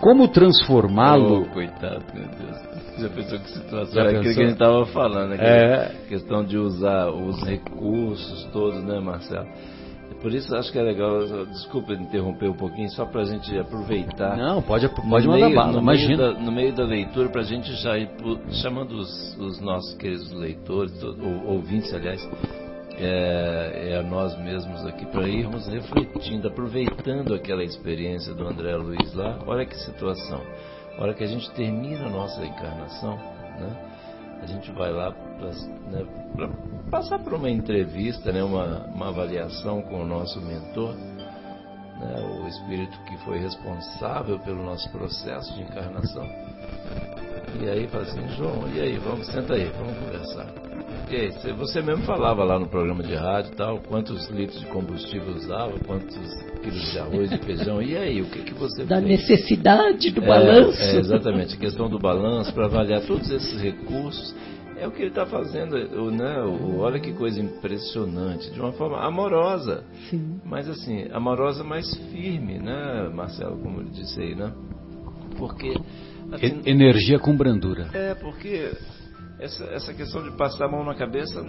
Como 0.00 0.28
transformá-lo? 0.28 1.42
Oh, 1.42 1.54
coitado, 1.54 2.04
meu 2.14 2.28
Deus. 2.28 2.68
Já 2.98 3.08
pensou 3.08 3.38
que 3.40 3.50
situação? 3.50 3.94
Já 3.94 4.02
é 4.02 4.06
aquilo 4.08 4.22
que 4.22 4.28
a 4.28 4.32
gente 4.32 4.52
estava 4.52 4.86
falando, 4.86 5.34
é 5.34 5.92
questão 6.08 6.44
de 6.44 6.56
usar 6.56 7.08
os 7.08 7.42
recursos 7.44 8.44
todos, 8.52 8.84
né, 8.84 9.00
Marcelo? 9.00 9.48
Por 10.20 10.32
isso 10.32 10.54
acho 10.56 10.72
que 10.72 10.78
é 10.78 10.82
legal, 10.82 11.20
desculpa 11.46 11.92
interromper 11.92 12.50
um 12.50 12.56
pouquinho, 12.56 12.90
só 12.90 13.06
para 13.06 13.22
a 13.22 13.24
gente 13.24 13.56
aproveitar. 13.56 14.36
Não, 14.36 14.60
pode, 14.60 14.88
pode 14.88 15.26
mandar 15.26 15.46
meio, 15.46 15.54
bala, 15.54 15.72
no 15.72 15.78
imagina. 15.78 16.16
Meio 16.16 16.34
da, 16.34 16.40
no 16.40 16.52
meio 16.52 16.72
da 16.74 16.84
leitura, 16.84 17.28
para 17.28 17.42
a 17.42 17.44
gente 17.44 17.72
já 17.74 17.96
ir 17.96 18.10
chamando 18.62 18.92
os, 18.92 19.38
os, 19.38 19.60
nossos 19.60 19.94
queridos 19.94 20.32
leitores, 20.32 21.02
ou, 21.02 21.54
ouvintes, 21.54 21.92
aliás, 21.94 22.20
é, 22.96 23.90
é, 23.90 23.98
a 23.98 24.02
nós 24.02 24.36
mesmos 24.38 24.84
aqui, 24.86 25.06
para 25.06 25.28
irmos 25.28 25.68
refletindo, 25.68 26.48
aproveitando 26.48 27.32
aquela 27.34 27.62
experiência 27.62 28.34
do 28.34 28.46
André 28.46 28.74
Luiz 28.76 29.14
lá. 29.14 29.38
Olha 29.46 29.64
que 29.64 29.76
situação. 29.76 30.42
Hora 30.98 31.14
que 31.14 31.22
a 31.22 31.28
gente 31.28 31.48
termina 31.52 32.06
a 32.06 32.10
nossa 32.10 32.44
encarnação, 32.44 33.16
né? 33.16 33.87
A 34.42 34.46
gente 34.46 34.70
vai 34.72 34.92
lá 34.92 35.12
para 35.12 35.48
né, 35.90 36.06
passar 36.90 37.18
por 37.18 37.34
uma 37.34 37.50
entrevista, 37.50 38.32
né, 38.32 38.42
uma, 38.42 38.86
uma 38.86 39.08
avaliação 39.08 39.82
com 39.82 40.02
o 40.02 40.06
nosso 40.06 40.40
mentor, 40.40 40.94
né, 40.94 42.40
o 42.42 42.48
espírito 42.48 42.98
que 43.04 43.16
foi 43.18 43.38
responsável 43.38 44.38
pelo 44.40 44.62
nosso 44.62 44.90
processo 44.90 45.52
de 45.54 45.62
encarnação. 45.62 46.26
E 47.60 47.68
aí 47.68 47.88
fala 47.88 48.04
assim, 48.04 48.28
João, 48.36 48.68
e 48.68 48.80
aí, 48.80 48.98
vamos, 48.98 49.26
senta 49.26 49.54
aí, 49.54 49.70
vamos 49.76 49.98
conversar. 49.98 50.67
E 51.10 51.16
aí, 51.16 51.52
você 51.54 51.80
mesmo 51.80 52.04
falava 52.04 52.44
lá 52.44 52.58
no 52.58 52.68
programa 52.68 53.02
de 53.02 53.14
rádio 53.14 53.52
tal, 53.56 53.78
quantos 53.80 54.28
litros 54.28 54.60
de 54.60 54.66
combustível 54.66 55.34
usava, 55.34 55.72
quantos 55.86 56.14
quilos 56.62 56.92
de 56.92 56.98
arroz 56.98 57.32
e 57.32 57.38
feijão, 57.38 57.80
e 57.80 57.96
aí, 57.96 58.20
o 58.20 58.26
que, 58.26 58.42
que 58.42 58.52
você 58.52 58.84
Da 58.84 59.00
fez? 59.00 59.08
necessidade 59.08 60.10
do 60.10 60.22
é, 60.22 60.26
balanço. 60.26 60.82
É, 60.82 60.96
exatamente, 60.98 61.54
a 61.54 61.58
questão 61.58 61.88
do 61.88 61.98
balanço, 61.98 62.52
para 62.52 62.66
avaliar 62.66 63.00
todos 63.06 63.30
esses 63.30 63.58
recursos 63.60 64.34
é 64.76 64.86
o 64.86 64.90
que 64.90 65.00
ele 65.00 65.08
está 65.08 65.24
fazendo, 65.26 65.76
né? 66.12 66.40
Olha 66.78 67.00
que 67.00 67.12
coisa 67.12 67.40
impressionante, 67.40 68.50
de 68.50 68.60
uma 68.60 68.72
forma 68.72 69.00
amorosa. 69.00 69.82
Sim. 70.10 70.40
Mas 70.44 70.68
assim, 70.68 71.08
amorosa, 71.10 71.64
mais 71.64 71.92
firme, 72.12 72.58
né, 72.58 73.10
Marcelo, 73.12 73.58
como 73.58 73.80
ele 73.80 73.90
disse 73.90 74.20
aí, 74.20 74.34
né? 74.34 74.52
Porque. 75.38 75.74
Assim, 76.30 76.60
Energia 76.66 77.18
com 77.18 77.34
brandura. 77.34 77.88
É, 77.94 78.14
porque 78.14 78.70
essa, 79.38 79.64
essa 79.66 79.94
questão 79.94 80.22
de 80.22 80.36
passar 80.36 80.66
a 80.66 80.68
mão 80.68 80.84
na 80.84 80.94
cabeça, 80.94 81.44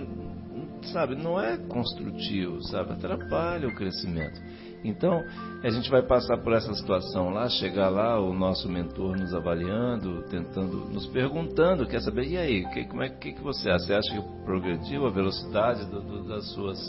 sabe, 0.91 1.15
não 1.15 1.39
é 1.39 1.58
construtivo, 1.58 2.62
sabe? 2.63 2.93
Atrapalha 2.93 3.67
o 3.67 3.75
crescimento. 3.75 4.39
Então, 4.84 5.21
a 5.62 5.69
gente 5.69 5.89
vai 5.89 6.02
passar 6.02 6.38
por 6.38 6.54
essa 6.54 6.73
situação 6.73 7.30
lá, 7.32 7.49
chegar 7.49 7.89
lá, 7.89 8.19
o 8.19 8.34
nosso 8.34 8.69
mentor 8.69 9.17
nos 9.17 9.34
avaliando, 9.34 10.23
tentando, 10.30 10.86
nos 10.86 11.06
perguntando, 11.08 11.86
quer 11.86 12.02
saber, 12.02 12.28
e 12.28 12.38
aí, 12.38 12.65
que, 12.69 12.86
como 12.86 13.04
é 13.04 13.10
que, 13.10 13.34
que 13.34 13.41
você 13.41 13.69
acha? 13.69 13.86
Você 13.86 13.93
acha 13.93 14.12
que 14.13 14.43
progrediu 14.45 15.06
a 15.06 15.10
velocidade 15.10 15.86
do, 15.86 16.02
do, 16.02 16.23
das 16.30 16.49
suas 16.54 16.80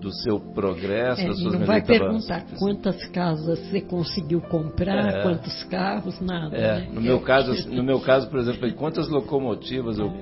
do 0.00 0.12
seu 0.12 0.38
progresso, 0.38 1.20
é, 1.20 1.26
das 1.26 1.40
suas 1.40 1.54
Não 1.54 1.66
vai 1.66 1.82
perguntar 1.82 2.44
quantas 2.58 3.04
casas 3.08 3.58
você 3.58 3.80
conseguiu 3.80 4.40
comprar, 4.40 5.08
é, 5.08 5.22
quantos 5.22 5.64
carros, 5.64 6.20
nada. 6.20 6.56
É, 6.56 6.80
né? 6.80 6.90
no, 6.92 7.00
meu 7.00 7.20
caso, 7.20 7.52
no 7.68 7.82
meu 7.82 8.00
caso, 8.00 8.28
por 8.30 8.38
exemplo, 8.38 8.72
quantas 8.74 9.08
locomotivas 9.08 9.98
eu 9.98 10.12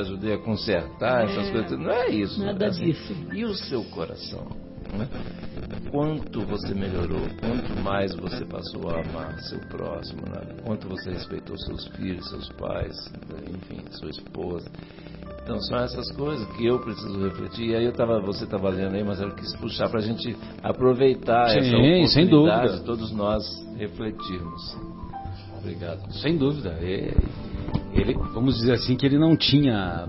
ajudei 0.00 0.34
a 0.34 0.38
consertar, 0.38 1.24
essas 1.24 1.48
é, 1.48 1.52
coisas. 1.52 1.78
Não 1.78 1.90
é 1.90 2.10
isso. 2.10 2.40
Nada 2.40 2.66
assim. 2.66 2.84
disso. 2.84 3.14
E 3.32 3.44
o 3.44 3.54
seu 3.54 3.82
coração? 3.84 4.46
Né? 4.92 5.08
Quanto 5.90 6.44
você 6.46 6.74
melhorou, 6.74 7.22
quanto 7.40 7.82
mais 7.82 8.14
você 8.14 8.44
passou 8.44 8.88
a 8.90 9.00
amar 9.00 9.38
seu 9.40 9.58
próximo, 9.60 10.22
né? 10.22 10.56
quanto 10.64 10.88
você 10.88 11.10
respeitou 11.10 11.56
seus 11.58 11.86
filhos, 11.88 12.28
seus 12.28 12.48
pais, 12.50 12.94
enfim, 13.52 13.82
sua 13.90 14.10
esposa. 14.10 14.70
Então 15.46 15.60
são 15.60 15.78
essas 15.78 16.10
coisas 16.10 16.44
que 16.56 16.66
eu 16.66 16.80
preciso 16.80 17.22
refletir. 17.22 17.68
E 17.68 17.76
aí 17.76 17.84
eu 17.84 17.92
tava, 17.92 18.20
você 18.20 18.42
estava 18.42 18.68
lendo 18.68 18.96
aí, 18.96 19.04
mas 19.04 19.20
eu 19.20 19.30
quis 19.30 19.54
puxar 19.54 19.88
para 19.88 20.00
a 20.00 20.02
gente 20.02 20.36
aproveitar 20.60 21.50
Sim, 21.50 21.58
essa 21.58 21.68
oportunidade, 21.68 22.12
sem 22.12 22.26
dúvida. 22.26 22.78
todos 22.84 23.12
nós 23.12 23.44
refletirmos. 23.76 24.76
Obrigado. 25.58 26.12
Sem 26.14 26.36
dúvida. 26.36 26.76
Ele, 26.80 28.14
vamos 28.34 28.56
dizer 28.56 28.72
assim, 28.72 28.96
que 28.96 29.06
ele 29.06 29.20
não 29.20 29.36
tinha 29.36 30.08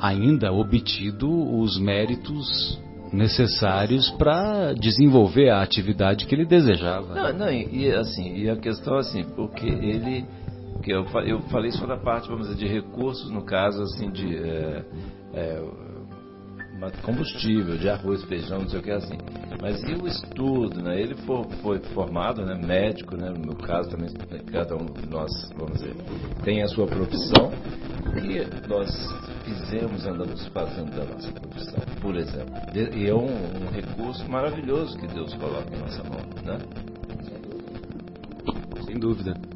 ainda 0.00 0.50
obtido 0.50 1.28
os 1.60 1.78
méritos 1.78 2.80
necessários 3.12 4.10
para 4.12 4.72
desenvolver 4.72 5.50
a 5.50 5.60
atividade 5.62 6.24
que 6.24 6.34
ele 6.34 6.46
desejava. 6.46 7.14
Não, 7.14 7.38
não 7.38 7.50
e, 7.52 7.84
e, 7.84 7.92
assim, 7.92 8.34
e 8.34 8.48
a 8.48 8.56
questão 8.56 8.96
assim, 8.96 9.24
porque 9.36 9.66
ele, 9.66 10.24
que 10.80 10.90
eu, 10.90 11.04
eu 11.26 11.40
falei 11.42 11.70
só 11.72 11.86
da 11.86 11.96
parte, 11.96 12.28
vamos 12.28 12.48
dizer, 12.48 12.58
de 12.58 12.72
recursos, 12.72 13.30
no 13.30 13.44
caso 13.44 13.82
assim 13.82 14.10
de 14.10 14.36
é, 14.36 14.84
é, 15.34 15.62
combustível, 17.02 17.76
de 17.76 17.88
arroz, 17.88 18.24
feijão, 18.24 18.60
não 18.60 18.68
sei 18.68 18.80
o 18.80 18.82
que 18.82 18.90
assim. 18.90 19.18
Mas 19.60 19.82
e 19.84 19.94
o 19.94 20.08
estudo, 20.08 20.82
né? 20.82 21.00
Ele 21.00 21.14
for, 21.18 21.46
foi 21.62 21.78
formado, 21.94 22.44
né? 22.44 22.54
Médico, 22.54 23.16
né? 23.16 23.30
No 23.30 23.38
meu 23.38 23.56
caso 23.56 23.90
também, 23.90 24.08
cada 24.50 24.74
um 24.74 24.86
de 24.86 25.08
nós, 25.08 25.30
vamos 25.56 25.74
dizer, 25.74 25.94
tem 26.42 26.62
a 26.62 26.68
sua 26.68 26.86
profissão. 26.86 27.52
E 28.16 28.68
nós 28.68 28.90
fizemos, 29.44 30.04
andamos 30.04 30.46
fazendo 30.48 30.90
da 30.90 31.04
nossa 31.04 31.30
profissão, 31.32 31.80
por 32.00 32.16
exemplo. 32.16 32.54
E 32.74 33.08
é 33.08 33.14
um, 33.14 33.26
um 33.26 33.70
recurso 33.70 34.28
maravilhoso 34.28 34.98
que 34.98 35.06
Deus 35.06 35.32
coloca 35.34 35.74
em 35.74 35.78
nossa 35.78 36.02
mão, 36.02 36.20
né? 36.44 36.58
Sem 38.84 38.98
dúvida. 38.98 39.51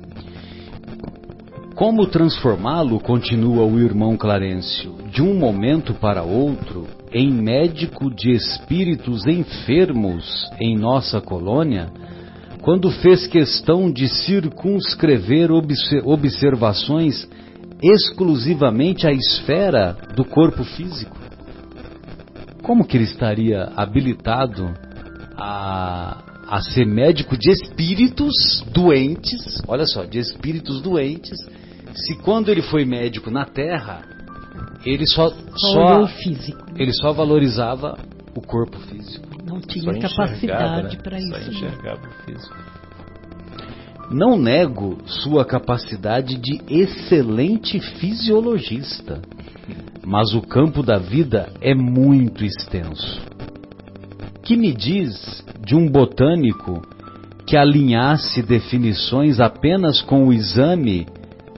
Como 1.76 2.06
transformá-lo, 2.06 2.98
continua 2.98 3.62
o 3.66 3.78
irmão 3.78 4.16
Clarencio, 4.16 4.96
de 5.12 5.20
um 5.20 5.38
momento 5.38 5.92
para 5.92 6.22
outro, 6.22 6.86
em 7.12 7.30
médico 7.30 8.10
de 8.10 8.30
espíritos 8.30 9.26
enfermos 9.26 10.42
em 10.58 10.74
nossa 10.74 11.20
colônia, 11.20 11.92
quando 12.62 12.90
fez 12.90 13.26
questão 13.26 13.92
de 13.92 14.08
circunscrever 14.08 15.50
observações 15.52 17.28
exclusivamente 17.82 19.06
à 19.06 19.12
esfera 19.12 19.98
do 20.14 20.24
corpo 20.24 20.64
físico? 20.64 21.14
Como 22.62 22.86
que 22.86 22.96
ele 22.96 23.04
estaria 23.04 23.70
habilitado 23.76 24.72
a, 25.36 26.22
a 26.48 26.62
ser 26.62 26.86
médico 26.86 27.36
de 27.36 27.50
espíritos 27.50 28.64
doentes? 28.72 29.60
Olha 29.68 29.84
só, 29.84 30.06
de 30.06 30.18
espíritos 30.18 30.80
doentes 30.80 31.36
se 31.96 32.14
quando 32.16 32.50
ele 32.50 32.62
foi 32.62 32.84
médico 32.84 33.30
na 33.30 33.46
Terra, 33.46 34.02
ele 34.84 35.06
só, 35.06 35.30
só, 35.56 36.02
o 36.02 36.06
físico. 36.06 36.64
ele 36.76 36.92
só 36.92 37.12
valorizava 37.12 37.98
o 38.34 38.40
corpo 38.40 38.78
físico. 38.80 39.26
Não 39.44 39.60
tinha 39.60 39.98
capacidade 39.98 40.96
né? 40.96 41.02
para 41.02 41.18
isso. 41.18 41.30
Só 41.30 41.38
enxergava 41.38 42.02
o 42.06 42.24
físico. 42.24 42.56
Não 44.10 44.38
nego 44.38 44.98
sua 45.06 45.44
capacidade 45.44 46.36
de 46.36 46.60
excelente 46.68 47.80
fisiologista, 47.80 49.20
mas 50.04 50.32
o 50.34 50.42
campo 50.42 50.82
da 50.82 50.98
vida 50.98 51.52
é 51.60 51.74
muito 51.74 52.44
extenso. 52.44 53.20
Que 54.44 54.56
me 54.56 54.72
diz 54.72 55.44
de 55.64 55.74
um 55.74 55.88
botânico 55.88 56.80
que 57.46 57.56
alinhasse 57.56 58.42
definições 58.42 59.40
apenas 59.40 60.00
com 60.02 60.28
o 60.28 60.32
exame 60.32 61.06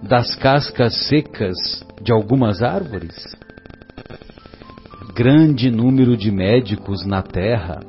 das 0.03 0.35
cascas 0.37 0.95
secas 1.09 1.57
de 2.03 2.13
algumas 2.13 2.63
árvores? 2.63 3.15
Grande 5.15 5.71
número 5.71 6.17
de 6.17 6.31
médicos 6.31 7.05
na 7.07 7.23
Terra 7.23 7.81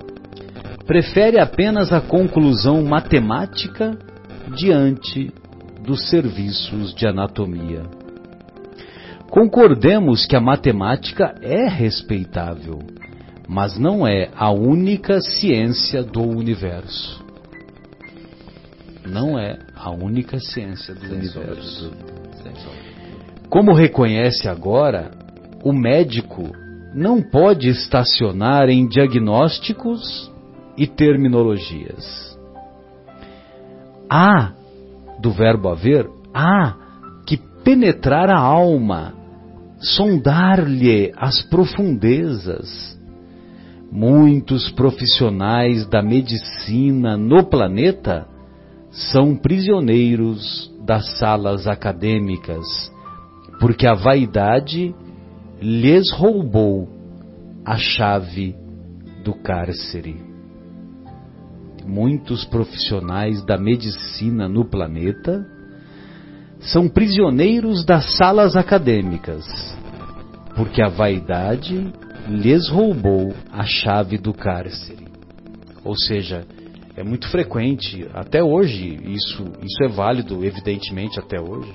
prefere 0.85 1.39
apenas 1.39 1.93
a 1.93 2.01
conclusão 2.01 2.83
matemática 2.83 3.97
diante 4.55 5.31
dos 5.83 6.09
serviços 6.09 6.95
de 6.95 7.05
anatomia. 7.05 7.83
Concordemos 9.29 10.25
que 10.25 10.35
a 10.35 10.41
matemática 10.41 11.35
é 11.41 11.67
respeitável, 11.67 12.79
mas 13.47 13.77
não 13.77 14.07
é 14.07 14.29
a 14.35 14.49
única 14.49 15.21
ciência 15.21 16.01
do 16.01 16.21
universo. 16.21 17.28
Não 19.09 19.39
é 19.39 19.57
a 19.75 19.89
única 19.89 20.39
ciência 20.39 20.93
do 20.93 21.13
universo. 21.13 21.91
Como 23.49 23.73
reconhece 23.73 24.47
agora, 24.47 25.09
o 25.63 25.73
médico 25.73 26.51
não 26.93 27.21
pode 27.21 27.69
estacionar 27.69 28.69
em 28.69 28.87
diagnósticos 28.87 30.31
e 30.77 30.85
terminologias. 30.85 32.37
Há, 34.07 34.53
do 35.19 35.31
verbo 35.31 35.69
haver, 35.69 36.07
há 36.33 36.75
que 37.25 37.37
penetrar 37.63 38.29
a 38.29 38.39
alma, 38.39 39.13
sondar-lhe 39.79 41.11
as 41.17 41.41
profundezas. 41.43 42.97
Muitos 43.91 44.69
profissionais 44.71 45.87
da 45.87 46.03
medicina 46.03 47.17
no 47.17 47.43
planeta 47.43 48.27
são 48.91 49.35
prisioneiros 49.35 50.71
das 50.85 51.17
salas 51.17 51.67
acadêmicas, 51.67 52.65
porque 53.59 53.85
a 53.85 53.93
vaidade 53.93 54.95
lhes 55.61 56.11
roubou 56.11 56.89
a 57.65 57.77
chave 57.77 58.55
do 59.23 59.33
cárcere. 59.33 60.15
Muitos 61.85 62.45
profissionais 62.45 63.43
da 63.45 63.57
medicina 63.57 64.47
no 64.47 64.65
planeta 64.65 65.45
são 66.59 66.89
prisioneiros 66.89 67.85
das 67.85 68.17
salas 68.17 68.55
acadêmicas, 68.55 69.45
porque 70.55 70.81
a 70.81 70.89
vaidade 70.89 71.93
lhes 72.27 72.67
roubou 72.69 73.33
a 73.51 73.63
chave 73.63 74.17
do 74.17 74.33
cárcere. 74.33 75.07
Ou 75.83 75.95
seja, 75.95 76.45
é 76.99 77.03
muito 77.03 77.29
frequente, 77.29 78.05
até 78.13 78.43
hoje, 78.43 78.99
isso, 79.05 79.45
isso 79.63 79.83
é 79.85 79.87
válido, 79.87 80.43
evidentemente, 80.43 81.17
até 81.17 81.39
hoje, 81.39 81.73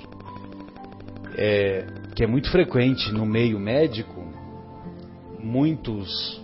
é, 1.35 1.83
que 2.15 2.23
é 2.23 2.27
muito 2.27 2.51
frequente 2.51 3.11
no 3.11 3.25
meio 3.25 3.59
médico, 3.59 4.23
muitos, 5.39 6.39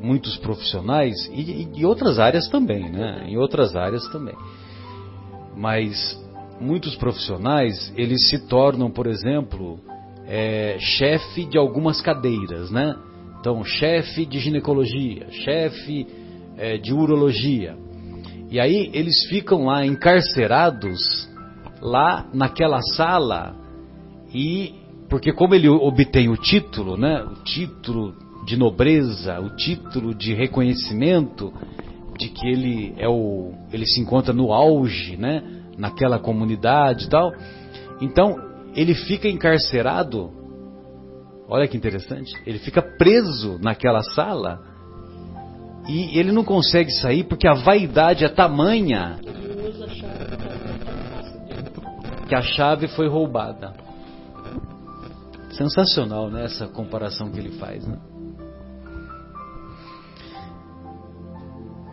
muitos 0.00 0.38
profissionais, 0.38 1.14
e, 1.30 1.68
e 1.74 1.84
outras 1.84 2.18
áreas 2.18 2.48
também, 2.48 2.90
né? 2.90 3.26
Em 3.28 3.36
outras 3.36 3.76
áreas 3.76 4.08
também. 4.08 4.34
Mas 5.54 6.18
muitos 6.58 6.96
profissionais, 6.96 7.92
eles 7.98 8.30
se 8.30 8.48
tornam, 8.48 8.90
por 8.90 9.06
exemplo, 9.06 9.78
é, 10.26 10.78
chefe 10.80 11.44
de 11.44 11.58
algumas 11.58 12.00
cadeiras, 12.00 12.70
né? 12.70 12.96
Então, 13.38 13.62
chefe 13.62 14.24
de 14.24 14.38
ginecologia, 14.38 15.30
chefe 15.44 16.06
é, 16.56 16.78
de 16.78 16.94
urologia. 16.94 17.76
E 18.52 18.60
aí 18.60 18.90
eles 18.92 19.24
ficam 19.30 19.64
lá 19.64 19.86
encarcerados, 19.86 21.00
lá 21.80 22.28
naquela 22.34 22.82
sala, 22.82 23.56
e 24.30 24.74
porque 25.08 25.32
como 25.32 25.54
ele 25.54 25.70
obtém 25.70 26.28
o 26.28 26.36
título, 26.36 26.98
né? 26.98 27.22
O 27.22 27.42
título 27.44 28.14
de 28.44 28.58
nobreza, 28.58 29.40
o 29.40 29.56
título 29.56 30.14
de 30.14 30.34
reconhecimento 30.34 31.50
de 32.18 32.28
que 32.28 32.46
ele 32.46 32.94
é 32.98 33.08
o, 33.08 33.54
ele 33.72 33.86
se 33.86 33.98
encontra 34.02 34.34
no 34.34 34.52
auge, 34.52 35.16
né? 35.16 35.42
Naquela 35.78 36.18
comunidade 36.18 37.06
e 37.06 37.08
tal. 37.08 37.32
Então 38.02 38.36
ele 38.76 38.94
fica 38.94 39.28
encarcerado 39.28 40.30
Olha 41.48 41.66
que 41.66 41.76
interessante. 41.76 42.32
Ele 42.46 42.58
fica 42.58 42.80
preso 42.80 43.58
naquela 43.60 44.02
sala 44.02 44.71
e 45.88 46.18
ele 46.18 46.32
não 46.32 46.44
consegue 46.44 46.90
sair 46.90 47.24
porque 47.24 47.48
a 47.48 47.54
vaidade 47.54 48.24
é 48.24 48.28
tamanha 48.28 49.18
que 52.28 52.34
a 52.34 52.40
chave 52.40 52.88
foi 52.88 53.08
roubada. 53.08 53.74
Sensacional, 55.50 56.30
né? 56.30 56.44
Essa 56.44 56.66
comparação 56.66 57.30
que 57.30 57.38
ele 57.38 57.58
faz, 57.58 57.86
né? 57.86 57.98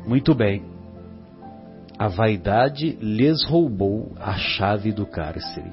Muito 0.07 0.33
bem. 0.33 0.63
A 1.97 2.07
vaidade 2.07 2.97
lhes 3.01 3.43
roubou 3.43 4.13
a 4.17 4.33
chave 4.35 4.93
do 4.93 5.05
cárcere. 5.05 5.71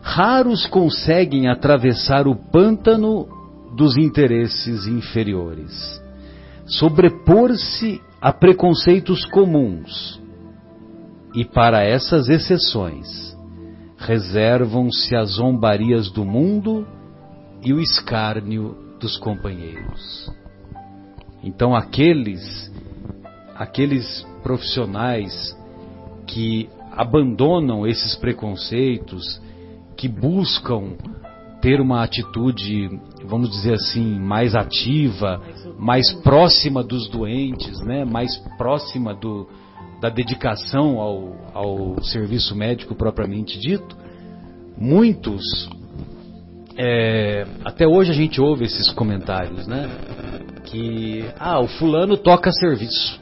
Raros 0.00 0.66
conseguem 0.66 1.48
atravessar 1.48 2.28
o 2.28 2.36
pântano 2.36 3.26
dos 3.76 3.96
interesses 3.96 4.86
inferiores, 4.86 6.00
sobrepor-se 6.66 8.00
a 8.20 8.32
preconceitos 8.32 9.24
comuns. 9.26 10.20
E 11.34 11.44
para 11.44 11.82
essas 11.82 12.28
exceções, 12.28 13.36
reservam-se 13.98 15.14
as 15.16 15.30
zombarias 15.32 16.10
do 16.10 16.24
mundo 16.24 16.86
e 17.62 17.72
o 17.72 17.80
escárnio 17.80 18.76
dos 19.00 19.16
companheiros. 19.16 20.30
Então 21.42 21.74
aqueles 21.74 22.72
aqueles 23.54 24.26
profissionais 24.42 25.56
que 26.26 26.68
abandonam 26.92 27.86
esses 27.86 28.14
preconceitos 28.16 29.40
que 29.96 30.08
buscam 30.08 30.96
ter 31.60 31.80
uma 31.80 32.02
atitude, 32.02 32.90
vamos 33.24 33.50
dizer 33.50 33.74
assim, 33.74 34.18
mais 34.18 34.54
ativa, 34.54 35.38
mais 35.38 35.63
próxima 36.22 36.82
dos 36.82 37.08
doentes, 37.08 37.80
né? 37.80 38.04
mais 38.04 38.36
próxima 38.56 39.14
do, 39.14 39.48
da 40.00 40.08
dedicação 40.08 40.98
ao, 40.98 41.36
ao 41.52 42.02
serviço 42.02 42.54
médico 42.56 42.94
propriamente 42.94 43.58
dito, 43.58 43.96
muitos, 44.78 45.68
é, 46.76 47.46
até 47.64 47.86
hoje 47.86 48.10
a 48.10 48.14
gente 48.14 48.40
ouve 48.40 48.64
esses 48.64 48.90
comentários, 48.92 49.66
né? 49.66 49.88
Que, 50.64 51.24
ah, 51.38 51.60
o 51.60 51.68
fulano 51.68 52.16
toca 52.16 52.50
serviço, 52.50 53.20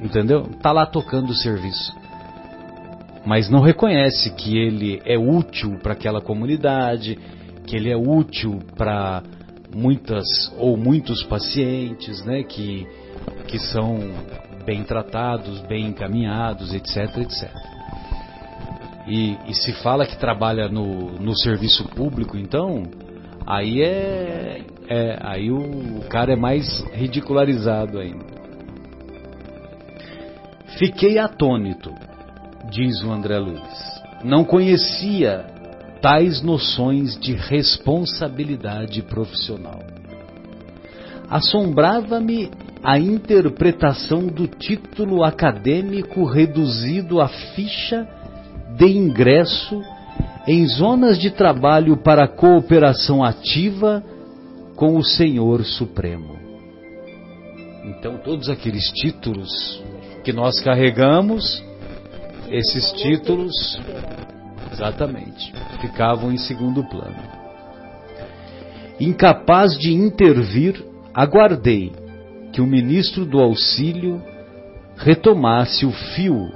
entendeu? 0.00 0.42
Tá 0.62 0.70
lá 0.70 0.86
tocando 0.86 1.34
serviço 1.34 2.02
mas 3.24 3.48
não 3.48 3.60
reconhece 3.60 4.30
que 4.34 4.58
ele 4.58 5.00
é 5.04 5.16
útil 5.16 5.78
para 5.82 5.92
aquela 5.92 6.20
comunidade, 6.20 7.18
que 7.66 7.76
ele 7.76 7.90
é 7.90 7.96
útil 7.96 8.58
para 8.76 9.22
muitas 9.74 10.26
ou 10.58 10.76
muitos 10.76 11.22
pacientes, 11.24 12.24
né, 12.24 12.42
que, 12.42 12.86
que 13.46 13.58
são 13.58 13.98
bem 14.64 14.84
tratados, 14.84 15.60
bem 15.62 15.86
encaminhados, 15.86 16.72
etc, 16.72 17.18
etc. 17.18 17.50
E, 19.06 19.36
e 19.48 19.54
se 19.54 19.72
fala 19.82 20.06
que 20.06 20.16
trabalha 20.16 20.68
no, 20.68 21.12
no 21.18 21.36
serviço 21.36 21.88
público, 21.88 22.36
então, 22.36 22.84
aí 23.46 23.82
é, 23.82 24.62
é 24.88 25.18
aí 25.20 25.50
o, 25.50 25.98
o 25.98 26.08
cara 26.08 26.32
é 26.32 26.36
mais 26.36 26.84
ridicularizado 26.92 27.98
ainda. 27.98 28.32
Fiquei 30.78 31.18
atônito 31.18 31.92
diz 32.72 33.02
o 33.02 33.12
André 33.12 33.38
Luiz. 33.38 34.02
Não 34.24 34.44
conhecia 34.44 35.44
tais 36.02 36.42
noções 36.42 37.16
de 37.18 37.32
responsabilidade 37.32 39.00
profissional. 39.02 39.80
Assombrava-me 41.30 42.50
a 42.82 42.98
interpretação 42.98 44.26
do 44.26 44.48
título 44.48 45.22
acadêmico 45.22 46.24
reduzido 46.24 47.20
à 47.20 47.28
ficha 47.28 48.06
de 48.76 48.86
ingresso 48.86 49.80
em 50.46 50.66
zonas 50.66 51.18
de 51.18 51.30
trabalho 51.30 51.96
para 51.96 52.26
cooperação 52.26 53.22
ativa 53.22 54.02
com 54.74 54.96
o 54.96 55.04
Senhor 55.04 55.64
Supremo. 55.64 56.36
Então, 57.84 58.18
todos 58.18 58.48
aqueles 58.48 58.90
títulos 58.92 59.80
que 60.24 60.32
nós 60.32 60.60
carregamos 60.60 61.62
esses 62.50 62.92
títulos, 62.92 63.52
exatamente, 64.72 65.52
ficavam 65.80 66.32
em 66.32 66.38
segundo 66.38 66.82
plano. 66.84 67.42
incapaz 68.98 69.76
de 69.76 69.92
intervir, 69.92 70.84
aguardei 71.12 71.92
que 72.52 72.60
o 72.60 72.66
ministro 72.66 73.24
do 73.24 73.40
auxílio 73.40 74.22
retomasse 74.96 75.84
o 75.84 75.90
fio, 75.90 76.50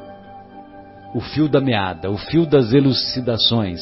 o 1.15 1.21
fio 1.21 1.49
da 1.49 1.61
meada, 1.61 2.11
o 2.11 2.17
fio 2.17 2.47
das 2.47 2.73
elucidações, 2.73 3.81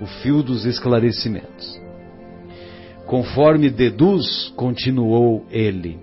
o 0.00 0.06
fio 0.06 0.42
dos 0.42 0.64
esclarecimentos. 0.64 1.80
Conforme 3.06 3.70
deduz, 3.70 4.52
continuou 4.56 5.46
ele, 5.50 5.98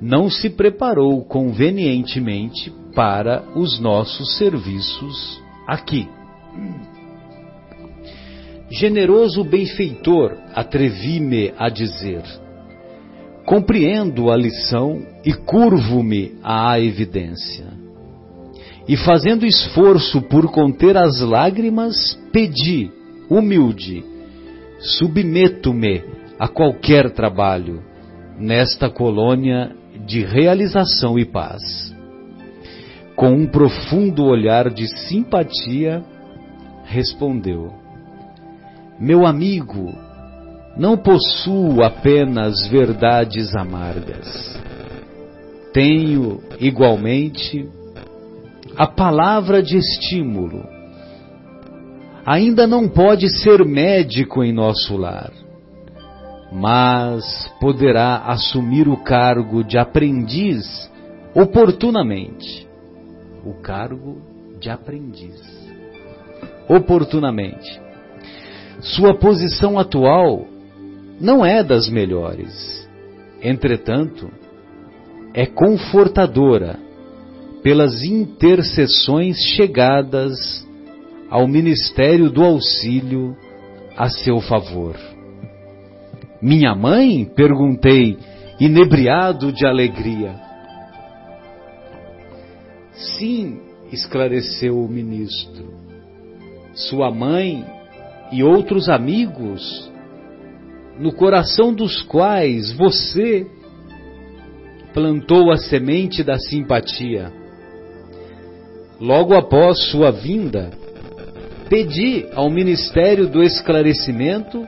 não 0.00 0.30
se 0.30 0.48
preparou 0.48 1.22
convenientemente 1.24 2.72
para 2.94 3.44
os 3.54 3.78
nossos 3.78 4.38
serviços 4.38 5.40
aqui. 5.66 6.08
Generoso 8.70 9.42
benfeitor, 9.42 10.36
atrevi-me 10.54 11.52
a 11.58 11.68
dizer, 11.68 12.22
compreendo 13.44 14.30
a 14.30 14.36
lição 14.36 15.02
e 15.24 15.32
curvo-me 15.32 16.38
à 16.42 16.78
evidência. 16.78 17.66
E 18.86 18.96
fazendo 18.96 19.44
esforço 19.44 20.22
por 20.22 20.50
conter 20.52 20.96
as 20.96 21.20
lágrimas, 21.20 22.18
pedi, 22.32 22.90
humilde, 23.28 24.04
submeto-me 24.78 26.02
a 26.38 26.48
qualquer 26.48 27.10
trabalho 27.10 27.82
nesta 28.38 28.88
colônia 28.88 29.72
de 30.06 30.24
realização 30.24 31.18
e 31.18 31.24
paz. 31.24 31.94
Com 33.14 33.32
um 33.32 33.46
profundo 33.46 34.24
olhar 34.24 34.70
de 34.70 34.86
simpatia, 35.06 36.02
respondeu: 36.90 37.72
Meu 38.98 39.24
amigo, 39.24 39.94
não 40.76 40.96
possuo 40.96 41.82
apenas 41.84 42.66
verdades 42.66 43.54
amargas. 43.54 44.60
Tenho, 45.72 46.40
igualmente, 46.58 47.68
a 48.76 48.88
palavra 48.88 49.62
de 49.62 49.76
estímulo 49.76 50.66
ainda 52.26 52.66
não 52.66 52.88
pode 52.88 53.28
ser 53.38 53.64
médico 53.64 54.42
em 54.42 54.52
nosso 54.52 54.96
lar, 54.96 55.32
mas 56.52 57.48
poderá 57.60 58.16
assumir 58.26 58.88
o 58.88 58.96
cargo 58.96 59.62
de 59.62 59.78
aprendiz 59.78 60.90
oportunamente. 61.34 62.68
O 63.44 63.54
cargo 63.54 64.20
de 64.58 64.68
aprendiz. 64.68 65.59
Oportunamente. 66.70 67.80
Sua 68.80 69.12
posição 69.18 69.76
atual 69.76 70.46
não 71.20 71.44
é 71.44 71.64
das 71.64 71.90
melhores. 71.90 72.88
Entretanto, 73.42 74.30
é 75.34 75.46
confortadora 75.46 76.78
pelas 77.60 78.04
intercessões 78.04 79.36
chegadas 79.56 80.64
ao 81.28 81.48
ministério 81.48 82.30
do 82.30 82.44
auxílio 82.44 83.36
a 83.96 84.08
seu 84.08 84.40
favor. 84.40 84.94
Minha 86.40 86.72
mãe? 86.76 87.24
perguntei, 87.34 88.16
inebriado 88.60 89.52
de 89.52 89.66
alegria. 89.66 90.36
Sim, 92.92 93.58
esclareceu 93.90 94.78
o 94.78 94.88
ministro. 94.88 95.79
Sua 96.88 97.10
mãe 97.10 97.64
e 98.32 98.42
outros 98.42 98.88
amigos, 98.88 99.90
no 100.98 101.12
coração 101.12 101.74
dos 101.74 102.02
quais 102.02 102.72
você 102.72 103.46
plantou 104.94 105.50
a 105.50 105.56
semente 105.56 106.22
da 106.22 106.38
simpatia. 106.38 107.32
Logo 108.98 109.34
após 109.34 109.90
sua 109.90 110.10
vinda, 110.10 110.70
pedi 111.68 112.26
ao 112.34 112.50
Ministério 112.50 113.26
do 113.28 113.42
Esclarecimento 113.42 114.66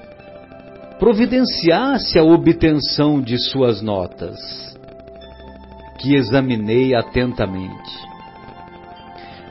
providenciasse 0.98 2.18
a 2.18 2.22
obtenção 2.22 3.20
de 3.20 3.36
suas 3.36 3.82
notas, 3.82 4.38
que 5.98 6.14
examinei 6.14 6.94
atentamente. 6.94 7.90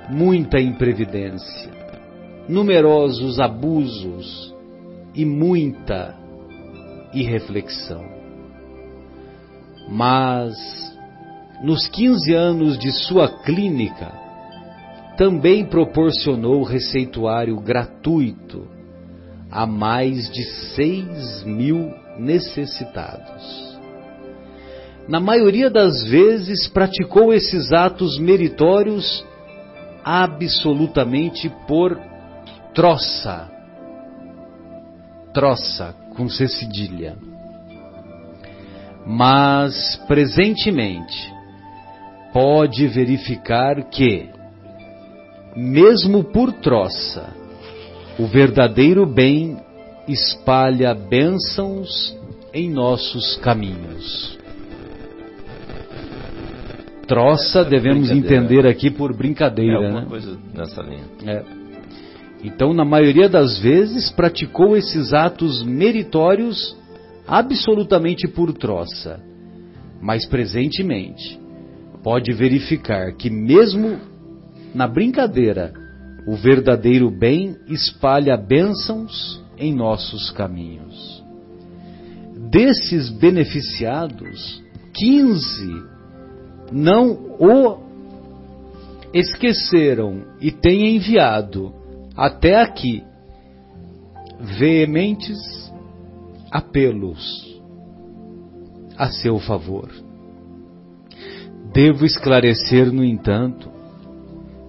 Muita 0.09 0.59
imprevidência, 0.59 1.80
numerosos 2.51 3.39
abusos 3.39 4.53
e 5.15 5.23
muita 5.23 6.13
irreflexão. 7.13 8.03
Mas, 9.87 10.53
nos 11.63 11.87
15 11.87 12.33
anos 12.33 12.77
de 12.77 12.91
sua 12.91 13.29
clínica, 13.43 14.11
também 15.17 15.65
proporcionou 15.65 16.63
receituário 16.63 17.57
gratuito 17.59 18.67
a 19.49 19.65
mais 19.65 20.29
de 20.29 20.43
6 20.75 21.43
mil 21.43 21.93
necessitados. 22.19 23.79
Na 25.07 25.19
maioria 25.19 25.69
das 25.69 26.03
vezes, 26.03 26.67
praticou 26.67 27.33
esses 27.33 27.71
atos 27.71 28.19
meritórios 28.19 29.25
absolutamente 30.03 31.49
por 31.67 32.10
troça. 32.73 33.49
Troça, 35.33 35.95
com 36.15 36.27
C 36.27 36.47
cedilha. 36.47 37.15
Mas, 39.05 39.95
presentemente, 40.07 41.33
pode 42.33 42.87
verificar 42.87 43.83
que, 43.89 44.29
mesmo 45.55 46.23
por 46.23 46.51
troça, 46.53 47.33
o 48.19 48.27
verdadeiro 48.27 49.05
bem 49.05 49.57
espalha 50.07 50.93
bênçãos 50.93 52.15
em 52.53 52.69
nossos 52.69 53.37
caminhos. 53.37 54.37
Troça 57.07 57.65
devemos 57.65 58.09
entender 58.09 58.65
aqui 58.65 58.89
por 58.89 59.15
brincadeira, 59.15 59.85
é 59.85 59.91
né? 59.91 60.05
coisa 60.07 60.37
nessa 60.53 60.81
linha. 60.81 61.03
É. 61.25 61.60
Então, 62.43 62.73
na 62.73 62.83
maioria 62.83 63.29
das 63.29 63.59
vezes, 63.59 64.09
praticou 64.11 64.75
esses 64.75 65.13
atos 65.13 65.63
meritórios 65.63 66.75
absolutamente 67.27 68.27
por 68.27 68.51
troça, 68.53 69.21
mas 70.01 70.25
presentemente 70.25 71.39
pode 72.03 72.33
verificar 72.33 73.13
que 73.13 73.29
mesmo 73.29 73.99
na 74.73 74.87
brincadeira, 74.87 75.73
o 76.25 76.35
verdadeiro 76.35 77.09
bem 77.09 77.57
espalha 77.67 78.37
bênçãos 78.37 79.43
em 79.57 79.73
nossos 79.73 80.31
caminhos. 80.31 81.23
Desses 82.49 83.09
beneficiados, 83.09 84.63
15 84.93 85.83
não 86.71 87.11
o 87.37 87.91
esqueceram 89.13 90.23
e 90.39 90.51
têm 90.51 90.95
enviado 90.95 91.73
até 92.21 92.61
aqui 92.61 93.03
veementes 94.39 95.39
apelos 96.51 97.59
a 98.95 99.09
seu 99.09 99.39
favor. 99.39 99.89
Devo 101.73 102.05
esclarecer, 102.05 102.93
no 102.93 103.03
entanto, 103.03 103.71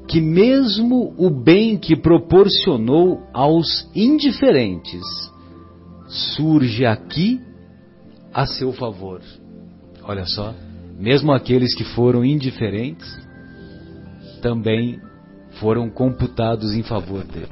que 0.09 0.19
mesmo 0.19 1.13
o 1.19 1.29
bem 1.29 1.77
que 1.77 1.95
proporcionou 1.95 3.23
aos 3.35 3.87
indiferentes 3.95 5.05
surge 6.09 6.87
aqui 6.87 7.39
a 8.33 8.47
seu 8.47 8.73
favor. 8.73 9.21
Olha 10.05 10.25
só, 10.25 10.55
mesmo 10.99 11.33
aqueles 11.33 11.75
que 11.75 11.85
foram 11.85 12.25
indiferentes 12.25 13.15
também 14.41 14.99
foram 15.61 15.91
computados 15.91 16.75
em 16.75 16.83
favor 16.83 17.25
dele. 17.25 17.49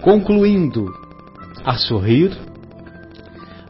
Concluindo 0.00 0.86
a 1.64 1.76
sorrir, 1.76 2.36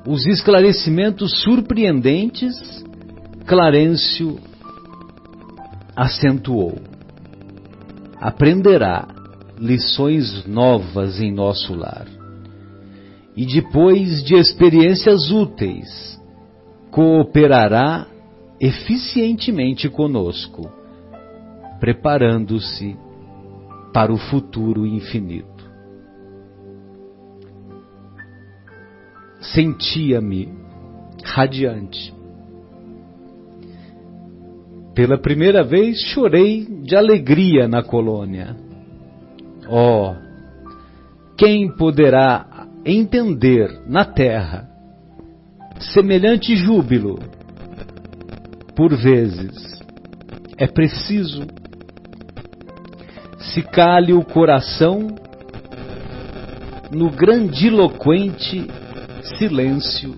os 0.06 0.26
esclarecimentos 0.26 1.42
surpreendentes, 1.42 2.84
Clarencio 3.46 4.38
acentuou: 5.96 6.78
aprenderá 8.20 9.08
lições 9.58 10.46
novas 10.46 11.20
em 11.20 11.32
nosso 11.32 11.74
lar. 11.74 12.06
E 13.36 13.46
depois 13.46 14.22
de 14.24 14.34
experiências 14.34 15.30
úteis, 15.30 16.20
cooperará 16.90 18.06
eficientemente 18.60 19.88
conosco, 19.88 20.70
preparando-se 21.80 22.96
para 23.92 24.12
o 24.12 24.16
futuro 24.16 24.86
infinito. 24.86 25.58
sentia-me 29.40 30.52
radiante. 31.24 32.14
Pela 34.94 35.18
primeira 35.18 35.62
vez 35.62 36.00
chorei 36.12 36.64
de 36.82 36.96
alegria 36.96 37.68
na 37.68 37.82
colônia. 37.82 38.56
Oh, 39.68 40.14
quem 41.36 41.68
poderá 41.76 42.66
entender 42.84 43.82
na 43.86 44.04
terra 44.04 44.68
semelhante 45.78 46.56
júbilo? 46.56 47.18
Por 48.74 48.96
vezes 48.96 49.80
é 50.56 50.66
preciso 50.66 51.46
se 53.52 53.62
cale 53.62 54.12
o 54.12 54.24
coração 54.24 55.14
no 56.90 57.10
grandiloquente 57.10 58.66
silêncio 59.38 60.16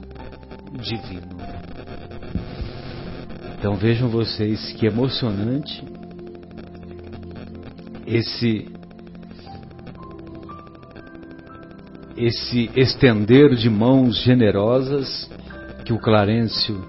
divino. 0.72 1.38
Então 3.58 3.74
vejam 3.74 4.08
vocês 4.08 4.72
que 4.72 4.86
emocionante 4.86 5.84
esse 8.06 8.66
esse 12.16 12.70
estender 12.76 13.54
de 13.54 13.70
mãos 13.70 14.22
generosas 14.22 15.30
que 15.84 15.92
o 15.92 15.98
Clarencio 15.98 16.84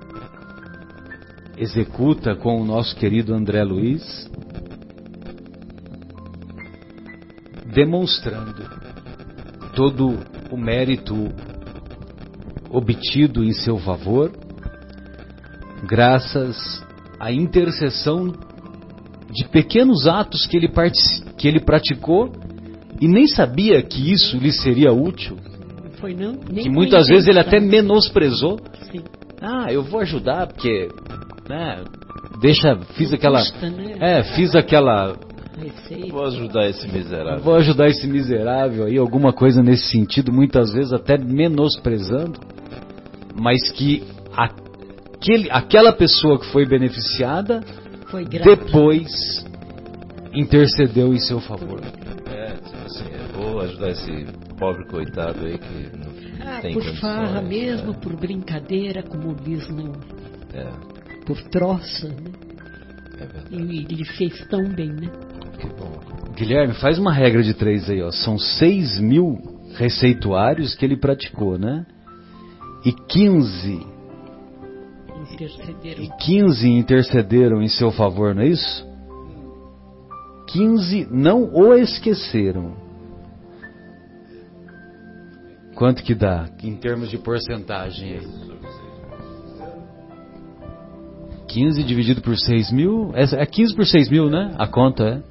executa 1.58 2.36
com 2.36 2.62
o 2.62 2.66
nosso 2.66 2.96
querido 2.96 3.34
André 3.34 3.64
Luiz, 3.64 4.30
demonstrando 7.74 8.64
todo 9.76 10.18
o 10.52 10.58
mérito 10.58 11.30
obtido 12.70 13.44
em 13.44 13.54
seu 13.54 13.78
favor, 13.78 14.32
graças 15.84 16.86
à 17.20 17.32
intercessão 17.32 18.34
de 19.32 19.46
pequenos 19.46 20.08
atos 20.08 20.46
que 20.46 20.58
ele, 20.58 20.72
que 21.38 21.48
ele 21.48 21.60
praticou 21.60 22.32
e 23.00 23.08
nem 23.08 23.28
sabia 23.28 23.82
que 23.82 24.12
isso 24.12 24.38
lhe 24.38 24.52
seria 24.52 24.92
útil. 24.92 25.38
Foi 26.00 26.14
não, 26.14 26.36
que 26.36 26.70
muitas 26.70 27.08
vezes 27.08 27.28
ele 27.28 27.40
até 27.40 27.60
menosprezou. 27.60 28.60
Sim. 28.92 29.04
Ah, 29.42 29.72
eu 29.72 29.84
vou 29.84 30.00
ajudar 30.02 30.48
porque, 30.48 30.88
né, 31.48 31.84
deixa, 32.42 32.76
fiz 32.96 33.14
aquela, 33.14 33.40
né? 33.40 33.96
é, 34.00 34.24
fiz 34.36 34.56
aquela 34.56 35.16
Vou 36.10 36.26
ajudar 36.26 36.70
esse 36.70 36.88
miserável. 36.88 37.44
Vou 37.44 37.56
ajudar 37.56 37.88
esse 37.88 38.08
miserável 38.08 38.86
aí, 38.86 38.98
alguma 38.98 39.34
coisa 39.34 39.62
nesse 39.62 39.88
sentido, 39.92 40.32
muitas 40.32 40.72
vezes 40.72 40.94
até 40.94 41.18
menosprezando, 41.18 42.40
mas 43.40 43.72
que 43.72 44.04
aquele, 44.34 45.50
aquela 45.52 45.94
pessoa 45.94 46.40
que 46.40 46.46
foi 46.52 46.66
beneficiada 46.66 47.62
foi 48.10 48.26
depois 48.26 49.46
intercedeu 50.34 51.14
em 51.14 51.20
seu 51.20 51.40
favor. 51.40 51.82
É, 52.30 52.54
tipo 52.54 52.86
assim, 52.86 53.06
eu 53.12 53.42
vou 53.42 53.62
ajudar 53.62 53.90
esse 53.90 54.26
pobre 54.58 54.86
coitado 54.88 55.46
aí 55.46 55.58
que 55.58 55.98
não 55.98 56.12
ah, 56.46 56.62
tem 56.62 56.74
por 56.74 56.84
farra 56.98 57.42
né? 57.42 57.50
mesmo, 57.50 57.94
por 57.96 58.16
brincadeira, 58.16 59.04
como 59.04 59.36
diz 59.36 59.68
no. 59.70 59.92
É. 60.54 60.70
Por 61.26 61.42
troça, 61.50 62.08
né? 62.08 62.32
É 63.20 63.56
e 63.56 63.86
ele 63.90 64.06
fez 64.18 64.46
tão 64.48 64.64
bem, 64.74 64.90
né? 64.90 65.08
Guilherme, 66.36 66.74
faz 66.76 66.98
uma 66.98 67.14
regra 67.14 67.44
de 67.44 67.54
três 67.54 67.90
aí, 67.90 68.02
ó. 68.02 68.12
São 68.12 68.38
seis 68.38 69.00
mil 69.00 69.38
receituários 69.76 70.76
que 70.76 70.86
ele 70.86 70.98
praticou, 70.98 71.58
né? 71.58 71.86
E 72.86 72.92
15 72.92 73.86
intercederam. 75.34 76.04
E 76.04 76.10
15 76.18 76.70
intercederam 76.70 77.62
em 77.62 77.68
seu 77.68 77.92
favor, 77.92 78.34
não 78.36 78.42
é 78.42 78.48
isso? 78.48 78.90
15 80.48 81.08
não 81.12 81.44
o 81.54 81.74
esqueceram. 81.74 82.76
Quanto 85.76 86.04
que 86.04 86.14
dá 86.14 86.48
em 86.62 86.76
termos 86.76 87.10
de 87.10 87.18
porcentagem 87.18 88.14
aí? 88.14 88.28
15 91.48 91.84
dividido 91.84 92.22
por 92.22 92.38
6 92.38 92.72
mil? 92.72 93.12
É 93.14 93.46
15 93.46 93.76
por 93.76 93.86
6 93.86 94.10
mil, 94.10 94.30
né? 94.30 94.54
A 94.58 94.68
conta 94.68 95.04
é? 95.04 95.31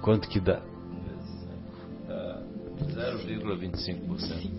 Quanto 0.00 0.28
que 0.28 0.40
dá? 0.40 0.60
0,25%. 3.00 4.50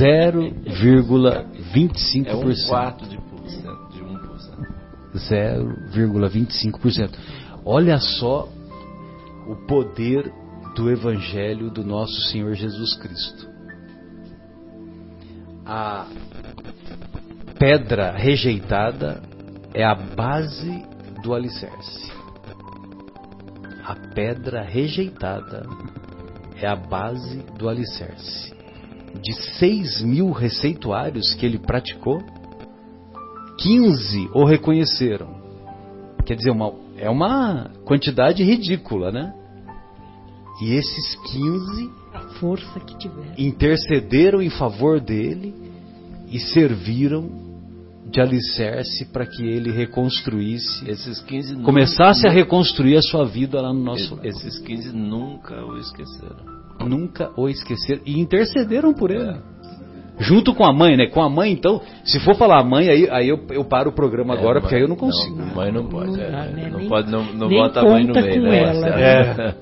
0,25%. 0.00 2.26
É 2.26 2.34
um 2.34 2.52
quarto 2.68 3.06
de, 3.06 3.16
porcento, 3.18 3.92
de 3.92 4.02
1%. 4.02 4.66
0,25%. 5.94 7.14
Olha 7.64 7.98
só 7.98 8.48
o 9.46 9.54
poder 9.66 10.32
do 10.74 10.90
Evangelho 10.90 11.70
do 11.70 11.84
nosso 11.84 12.18
Senhor 12.30 12.54
Jesus 12.54 12.96
Cristo. 12.96 13.48
A 15.66 16.06
pedra 17.58 18.12
rejeitada 18.12 19.20
é 19.74 19.84
a 19.84 19.94
base 19.94 20.82
do 21.22 21.34
alicerce. 21.34 22.10
A 23.90 23.96
pedra 24.14 24.62
rejeitada 24.62 25.66
é 26.54 26.64
a 26.64 26.76
base 26.76 27.38
do 27.58 27.68
alicerce. 27.68 28.54
De 29.20 29.34
6 29.58 30.02
mil 30.02 30.30
receituários 30.30 31.34
que 31.34 31.44
ele 31.44 31.58
praticou, 31.58 32.22
15 33.58 34.30
o 34.32 34.44
reconheceram. 34.44 35.34
Quer 36.24 36.36
dizer, 36.36 36.52
uma, 36.52 36.72
é 36.96 37.10
uma 37.10 37.72
quantidade 37.84 38.44
ridícula, 38.44 39.10
né? 39.10 39.34
E 40.62 40.72
esses 40.72 41.16
15 41.32 41.90
a 42.14 42.20
força 42.38 42.78
que 42.78 42.96
tiveram. 42.96 43.34
intercederam 43.36 44.40
em 44.40 44.50
favor 44.50 45.00
dele 45.00 45.52
e 46.28 46.38
serviram 46.38 47.49
de 48.10 48.20
alicerce 48.20 49.04
para 49.06 49.24
que 49.24 49.46
ele 49.46 49.70
reconstruísse, 49.70 50.88
esses 50.88 51.20
15 51.22 51.62
começasse 51.62 52.22
nunca, 52.22 52.28
a 52.28 52.32
reconstruir 52.32 52.96
a 52.96 53.02
sua 53.02 53.24
vida 53.24 53.60
lá 53.60 53.72
no 53.72 53.82
nosso 53.82 54.18
Esses 54.22 54.58
15 54.58 54.92
nunca 54.92 55.54
o 55.64 55.76
esqueceram. 55.78 56.60
Nunca 56.80 57.30
o 57.36 57.48
esqueceram 57.48 58.02
e 58.04 58.18
intercederam 58.18 58.92
por 58.92 59.10
ele. 59.10 59.28
É. 59.28 59.60
Junto 60.18 60.54
com 60.54 60.64
a 60.64 60.72
mãe, 60.72 60.96
né? 60.96 61.06
Com 61.06 61.22
a 61.22 61.30
mãe, 61.30 61.50
então, 61.50 61.80
se 62.04 62.20
for 62.20 62.34
falar 62.34 62.62
mãe, 62.62 62.88
aí, 62.90 63.08
aí 63.10 63.28
eu, 63.28 63.40
eu 63.50 63.64
paro 63.64 63.90
o 63.90 63.92
programa 63.92 64.34
é, 64.34 64.38
agora, 64.38 64.54
mãe, 64.54 64.60
porque 64.62 64.74
aí 64.74 64.82
eu 64.82 64.88
não 64.88 64.96
consigo. 64.96 65.36
Não, 65.36 65.54
mãe 65.54 65.72
não 65.72 65.86
pode. 65.86 66.10
Não, 66.10 66.22
é, 66.22 66.30
né? 66.30 66.68
não 66.70 66.78
nem, 66.78 66.88
pode, 66.88 67.10
não, 67.10 67.24
não 67.32 67.48
bota 67.48 67.80
a 67.80 67.84
mãe 67.84 68.04
no 68.04 68.12
meio, 68.12 68.42
né? 68.42 68.62
Ela, 68.62 69.00
é. 69.00 69.54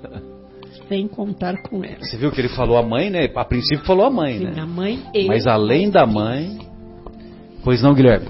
Sem 0.89 1.07
contar 1.07 1.63
com 1.63 1.85
ela. 1.85 2.01
Você 2.01 2.17
viu 2.17 2.33
que 2.33 2.41
ele 2.41 2.49
falou 2.49 2.77
a 2.77 2.83
mãe, 2.83 3.09
né? 3.09 3.31
A 3.33 3.45
princípio 3.45 3.85
falou 3.85 4.07
a 4.07 4.11
mãe, 4.11 4.39
Sim, 4.39 4.45
né? 4.47 4.61
A 4.61 4.67
mãe 4.67 5.01
e 5.15 5.27
Mas 5.27 5.47
além 5.47 5.91
da 5.91 6.07
mãe. 6.07 6.68
Pois 7.65 7.83
não, 7.83 7.95
Guilherme? 7.95 8.29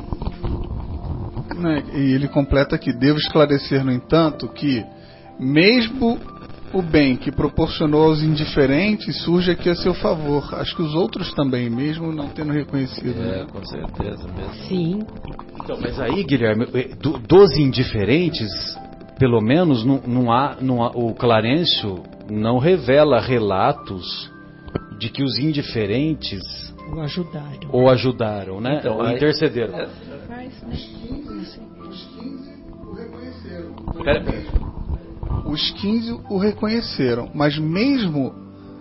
Né, 1.56 1.82
e 1.94 2.12
ele 2.12 2.28
completa 2.28 2.78
que 2.78 2.92
devo 2.92 3.18
esclarecer, 3.18 3.84
no 3.84 3.92
entanto, 3.92 4.48
que 4.48 4.84
mesmo 5.38 6.18
o 6.72 6.82
bem 6.82 7.16
que 7.16 7.32
proporcionou 7.32 8.04
aos 8.04 8.22
indiferentes 8.22 9.22
surge 9.22 9.50
aqui 9.50 9.68
a 9.68 9.74
seu 9.74 9.94
favor. 9.94 10.54
Acho 10.54 10.76
que 10.76 10.82
os 10.82 10.94
outros 10.94 11.32
também, 11.32 11.70
mesmo 11.70 12.12
não 12.12 12.28
tendo 12.28 12.52
reconhecido. 12.52 13.20
É, 13.22 13.46
com 13.46 13.64
certeza 13.64 14.28
mesmo. 14.36 14.54
Sim. 14.68 15.06
Então, 15.62 15.78
mas 15.80 15.98
aí, 15.98 16.22
Guilherme, 16.24 16.66
eh, 16.74 16.94
do, 17.00 17.18
dos 17.18 17.56
indiferentes, 17.56 18.50
pelo 19.18 19.40
menos 19.40 19.84
não, 19.84 20.00
não, 20.06 20.32
há, 20.32 20.56
não 20.60 20.82
há, 20.82 20.90
o 20.90 21.14
Clarencio 21.14 22.02
não 22.30 22.58
revela 22.58 23.20
relatos 23.20 24.30
de 24.98 25.08
que 25.08 25.22
os 25.22 25.38
indiferentes 25.38 26.67
o 26.92 27.00
ajudaram, 27.00 27.70
o 27.72 27.88
ajudaram 27.88 28.60
né? 28.60 28.78
Então, 28.78 28.96
ou 28.96 29.02
aí, 29.02 29.16
intercederam. 29.16 29.78
É, 29.78 29.88
os 30.68 30.84
15 32.16 32.50
o 32.86 32.94
reconheceram. 32.94 33.74
Pera, 34.04 34.24
pera. 34.24 34.68
Os 35.46 35.70
15 35.72 36.20
o 36.28 36.38
reconheceram, 36.38 37.30
mas 37.34 37.58
mesmo 37.58 38.34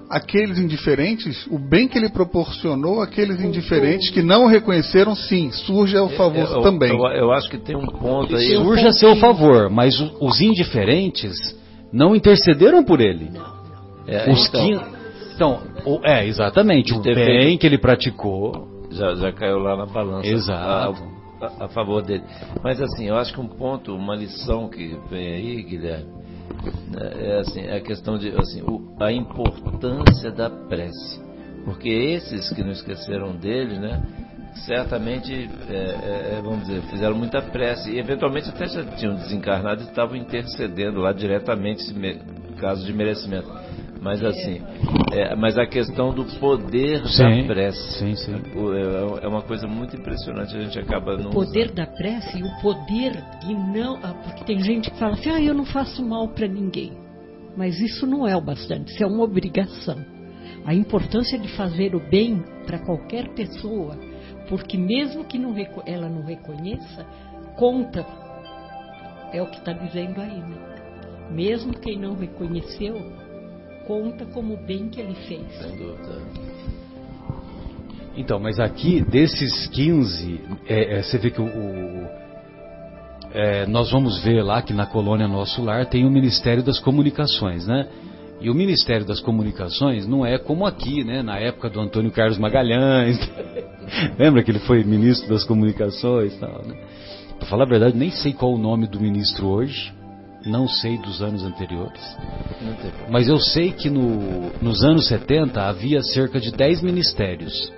aqueles 0.09 0.57
indiferentes, 0.57 1.45
o 1.47 1.59
bem 1.59 1.87
que 1.87 1.97
ele 1.97 2.09
proporcionou 2.09 3.01
àqueles 3.01 3.39
indiferentes 3.41 4.09
que 4.09 4.21
não 4.21 4.45
o 4.45 4.47
reconheceram, 4.47 5.15
sim, 5.15 5.51
surge 5.51 5.97
ao 5.97 6.09
favor 6.09 6.49
eu, 6.49 6.61
também. 6.61 6.89
Eu, 6.89 7.05
eu, 7.07 7.31
acho 7.31 7.49
que 7.49 7.57
tem 7.57 7.75
um 7.75 7.85
ponto 7.85 8.35
aí. 8.35 8.55
Surge 8.55 8.87
a 8.87 8.93
seu 8.93 9.15
favor, 9.17 9.69
mas 9.69 9.99
os 10.21 10.41
indiferentes 10.41 11.37
não 11.91 12.15
intercederam 12.15 12.83
por 12.83 13.01
ele. 13.01 13.29
É, 14.07 14.31
os 14.31 14.47
então, 14.47 14.65
15, 14.65 14.96
então, 15.37 15.61
é, 16.03 16.25
exatamente. 16.25 16.91
O 16.93 16.99
bem 16.99 17.59
que 17.59 17.67
ele 17.67 17.77
praticou. 17.77 18.67
Já, 18.89 19.13
já 19.13 19.31
caiu 19.31 19.59
lá 19.59 19.77
na 19.77 19.85
balança. 19.85 20.27
Exato. 20.27 21.03
A, 21.39 21.45
a, 21.45 21.65
a, 21.65 21.67
favor 21.67 22.01
dele. 22.01 22.23
Mas 22.63 22.81
assim, 22.81 23.07
eu 23.07 23.15
acho 23.15 23.31
que 23.31 23.39
um 23.39 23.47
ponto, 23.47 23.95
uma 23.95 24.15
lição 24.15 24.67
que 24.67 24.97
vem 25.11 25.27
aí, 25.35 25.61
Guilherme, 25.61 26.11
é, 26.99 27.29
é 27.29 27.39
assim, 27.39 27.61
é 27.61 27.77
a 27.77 27.81
questão 27.81 28.17
de 28.17 28.29
assim, 28.29 28.63
o, 28.63 28.95
a 28.99 29.11
importância 29.11 30.31
da 30.31 30.49
prece. 30.49 31.21
porque 31.63 31.87
esses 31.87 32.49
que 32.53 32.63
não 32.63 32.71
esqueceram 32.71 33.35
dele, 33.35 33.77
né? 33.77 34.01
certamente, 34.65 35.31
é, 35.69 35.73
é, 35.73 36.37
é, 36.37 36.41
vamos 36.41 36.65
dizer, 36.65 36.81
fizeram 36.89 37.15
muita 37.15 37.39
prece 37.43 37.91
e 37.91 37.99
eventualmente 37.99 38.49
até 38.49 38.67
já 38.67 38.83
tinham 38.95 39.13
desencarnado 39.13 39.83
e 39.83 39.85
estavam 39.85 40.15
intercedendo 40.15 40.99
lá 40.99 41.13
diretamente, 41.13 41.83
caso 42.59 42.83
de 42.83 42.91
merecimento. 42.91 43.66
Mas 44.07 44.23
assim, 44.23 44.61
é, 45.11 45.35
mas 45.35 45.57
a 45.57 45.65
questão 45.65 46.13
do 46.13 46.23
poder 46.39 47.05
sim, 47.07 47.41
da 47.41 47.53
prece 47.53 47.99
sim, 47.99 48.15
sim. 48.15 48.35
É, 48.35 49.25
é 49.25 49.27
uma 49.27 49.41
coisa 49.41 49.67
muito 49.67 49.97
impressionante. 49.97 50.55
A 50.55 50.63
gente 50.63 50.79
acaba 50.79 51.17
não. 51.17 51.31
O 51.31 51.33
poder 51.33 51.65
usando. 51.65 51.75
da 51.75 51.87
prece 51.87 52.39
e 52.39 52.41
o 52.41 52.61
poder 52.61 53.21
de 53.41 53.53
não. 53.53 53.99
Ah, 54.01 54.13
porque 54.23 54.45
tem 54.45 54.61
gente 54.61 54.89
que 54.89 54.97
fala 54.97 55.11
assim, 55.15 55.29
ah, 55.29 55.41
eu 55.41 55.53
não 55.53 55.65
faço 55.65 56.01
mal 56.07 56.29
para 56.29 56.47
ninguém. 56.47 56.93
Mas 57.57 57.81
isso 57.81 58.07
não 58.07 58.25
é 58.25 58.33
o 58.33 58.39
bastante, 58.39 58.93
isso 58.93 59.03
é 59.03 59.07
uma 59.07 59.25
obrigação. 59.25 59.97
A 60.65 60.73
importância 60.73 61.37
de 61.37 61.49
fazer 61.57 61.93
o 61.93 61.99
bem 61.99 62.41
para 62.65 62.79
qualquer 62.79 63.27
pessoa, 63.33 63.97
porque 64.47 64.77
mesmo 64.77 65.25
que 65.25 65.37
não, 65.37 65.53
ela 65.85 66.07
não 66.07 66.23
reconheça, 66.23 67.05
conta. 67.57 68.05
É 69.33 69.41
o 69.41 69.47
que 69.47 69.57
está 69.57 69.73
dizendo 69.73 70.21
aí, 70.21 70.39
né? 70.39 71.29
Mesmo 71.29 71.73
quem 71.73 71.99
não 71.99 72.15
reconheceu, 72.15 73.26
conta 73.87 74.25
como 74.25 74.57
bem 74.57 74.89
que 74.89 74.99
ele 74.99 75.15
fez. 75.15 75.47
Sem 75.59 75.77
dúvida. 75.77 76.21
Então, 78.15 78.39
mas 78.39 78.59
aqui, 78.59 79.01
desses 79.01 79.67
15, 79.67 80.41
é, 80.67 80.97
é, 80.97 81.03
você 81.03 81.17
vê 81.17 81.31
que 81.31 81.39
o, 81.39 81.45
o 81.45 82.07
é, 83.31 83.65
nós 83.67 83.91
vamos 83.91 84.23
ver 84.23 84.41
lá 84.43 84.61
que 84.61 84.73
na 84.73 84.85
colônia 84.85 85.27
Nosso 85.27 85.63
Lar 85.63 85.85
tem 85.85 86.05
o 86.05 86.09
Ministério 86.09 86.63
das 86.63 86.79
Comunicações, 86.79 87.65
né? 87.67 87.87
E 88.41 88.49
o 88.49 88.53
Ministério 88.53 89.05
das 89.05 89.19
Comunicações 89.19 90.07
não 90.07 90.25
é 90.25 90.37
como 90.37 90.65
aqui, 90.65 91.03
né? 91.03 91.21
Na 91.21 91.37
época 91.39 91.69
do 91.69 91.79
Antônio 91.79 92.11
Carlos 92.11 92.37
Magalhães. 92.37 93.17
Lembra 94.17 94.43
que 94.43 94.51
ele 94.51 94.59
foi 94.59 94.83
ministro 94.83 95.29
das 95.29 95.43
Comunicações 95.43 96.33
e 96.33 96.39
tal, 96.39 96.65
né? 96.65 96.75
Pra 97.39 97.47
falar 97.47 97.65
a 97.65 97.69
verdade, 97.69 97.95
nem 97.95 98.09
sei 98.09 98.33
qual 98.33 98.53
o 98.53 98.57
nome 98.57 98.87
do 98.87 98.99
ministro 98.99 99.47
hoje 99.47 99.96
não 100.45 100.67
sei 100.67 100.97
dos 100.97 101.21
anos 101.21 101.43
anteriores. 101.43 102.01
Mas 103.09 103.27
eu 103.27 103.39
sei 103.39 103.71
que 103.71 103.89
no, 103.89 104.51
nos 104.61 104.83
anos 104.83 105.07
70 105.07 105.61
havia 105.61 106.01
cerca 106.01 106.39
de 106.39 106.51
10 106.51 106.81
ministérios. 106.81 107.71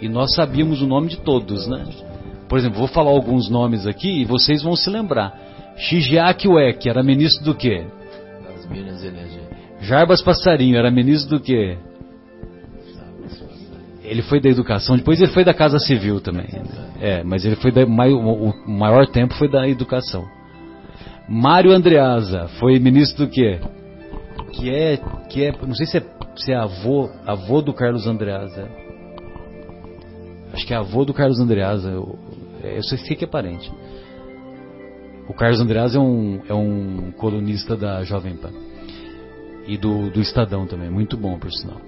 E 0.00 0.08
nós 0.08 0.34
sabíamos 0.34 0.82
o 0.82 0.86
nome 0.86 1.08
de 1.08 1.18
todos, 1.18 1.66
né? 1.66 1.86
Por 2.48 2.58
exemplo, 2.58 2.78
vou 2.78 2.88
falar 2.88 3.10
alguns 3.10 3.48
nomes 3.48 3.86
aqui 3.86 4.22
e 4.22 4.24
vocês 4.24 4.62
vão 4.62 4.76
se 4.76 4.90
lembrar. 4.90 5.32
Shigeaki 5.76 6.48
Ueki 6.48 6.88
era 6.88 7.02
ministro 7.02 7.44
do 7.44 7.54
quê? 7.54 7.86
Das 8.46 8.68
Minas 8.68 9.00
de 9.00 9.08
Energia. 9.08 9.44
Jarbas 9.80 10.22
Passarinho 10.22 10.76
era 10.76 10.90
ministro 10.90 11.38
do 11.38 11.42
quê? 11.42 11.76
Ele 14.02 14.22
foi 14.22 14.38
da 14.38 14.50
educação, 14.50 14.96
depois 14.96 15.20
ele 15.20 15.32
foi 15.32 15.44
da 15.44 15.54
Casa 15.54 15.78
Civil 15.78 16.20
também. 16.20 16.46
É, 17.00 17.24
mas 17.24 17.44
ele 17.44 17.56
foi 17.56 17.72
da, 17.72 17.84
o 17.84 18.70
maior 18.70 19.06
tempo 19.06 19.34
foi 19.34 19.48
da 19.48 19.66
educação. 19.66 20.24
Mário 21.28 21.72
Andreasa 21.72 22.48
foi 22.60 22.78
ministro 22.78 23.26
do 23.26 23.30
quê? 23.30 23.58
Que 24.52 24.70
é, 24.70 24.96
que 25.28 25.44
é, 25.44 25.52
não 25.66 25.74
sei 25.74 25.86
se 25.86 25.98
é, 25.98 26.02
se 26.36 26.52
é 26.52 26.56
avô, 26.56 27.10
avô 27.26 27.62
do 27.62 27.72
Carlos 27.72 28.06
Andreasa. 28.06 28.68
Acho 30.52 30.66
que 30.66 30.74
é 30.74 30.76
avô 30.76 31.04
do 31.04 31.14
Carlos 31.14 31.40
Andreasa. 31.40 31.90
Eu, 31.90 32.18
eu 32.62 32.82
sei 32.82 33.16
que 33.16 33.24
é 33.24 33.28
parente. 33.28 33.72
O 35.28 35.32
Carlos 35.32 35.60
Andreasa 35.60 35.96
é 35.96 36.00
um, 36.00 36.42
é 36.46 36.54
um 36.54 37.10
colunista 37.12 37.76
da 37.76 38.02
Jovem 38.04 38.36
Pan. 38.36 38.52
E 39.66 39.78
do, 39.78 40.10
do 40.10 40.20
Estadão 40.20 40.66
também, 40.66 40.90
muito 40.90 41.16
bom 41.16 41.38
por 41.38 41.50
sinal. 41.50 41.80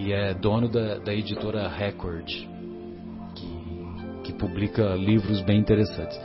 E 0.00 0.12
é 0.12 0.34
dono 0.34 0.68
da, 0.68 0.98
da 0.98 1.14
editora 1.14 1.68
Record, 1.68 2.26
que, 2.26 4.22
que 4.24 4.32
publica 4.32 4.96
livros 4.96 5.40
bem 5.42 5.60
interessantes. 5.60 6.18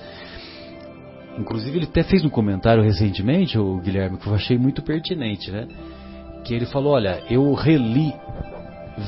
Inclusive, 1.40 1.78
ele 1.78 1.86
até 1.86 2.04
fez 2.04 2.26
um 2.26 2.30
comentário 2.30 2.84
recentemente, 2.84 3.58
o 3.58 3.80
Guilherme, 3.80 4.18
que 4.18 4.28
eu 4.28 4.36
achei 4.36 4.58
muito 4.58 4.82
pertinente, 4.82 5.50
né? 5.50 5.68
Que 6.44 6.54
ele 6.54 6.66
falou: 6.66 6.94
Olha, 6.94 7.24
eu 7.30 7.54
reli 7.54 8.14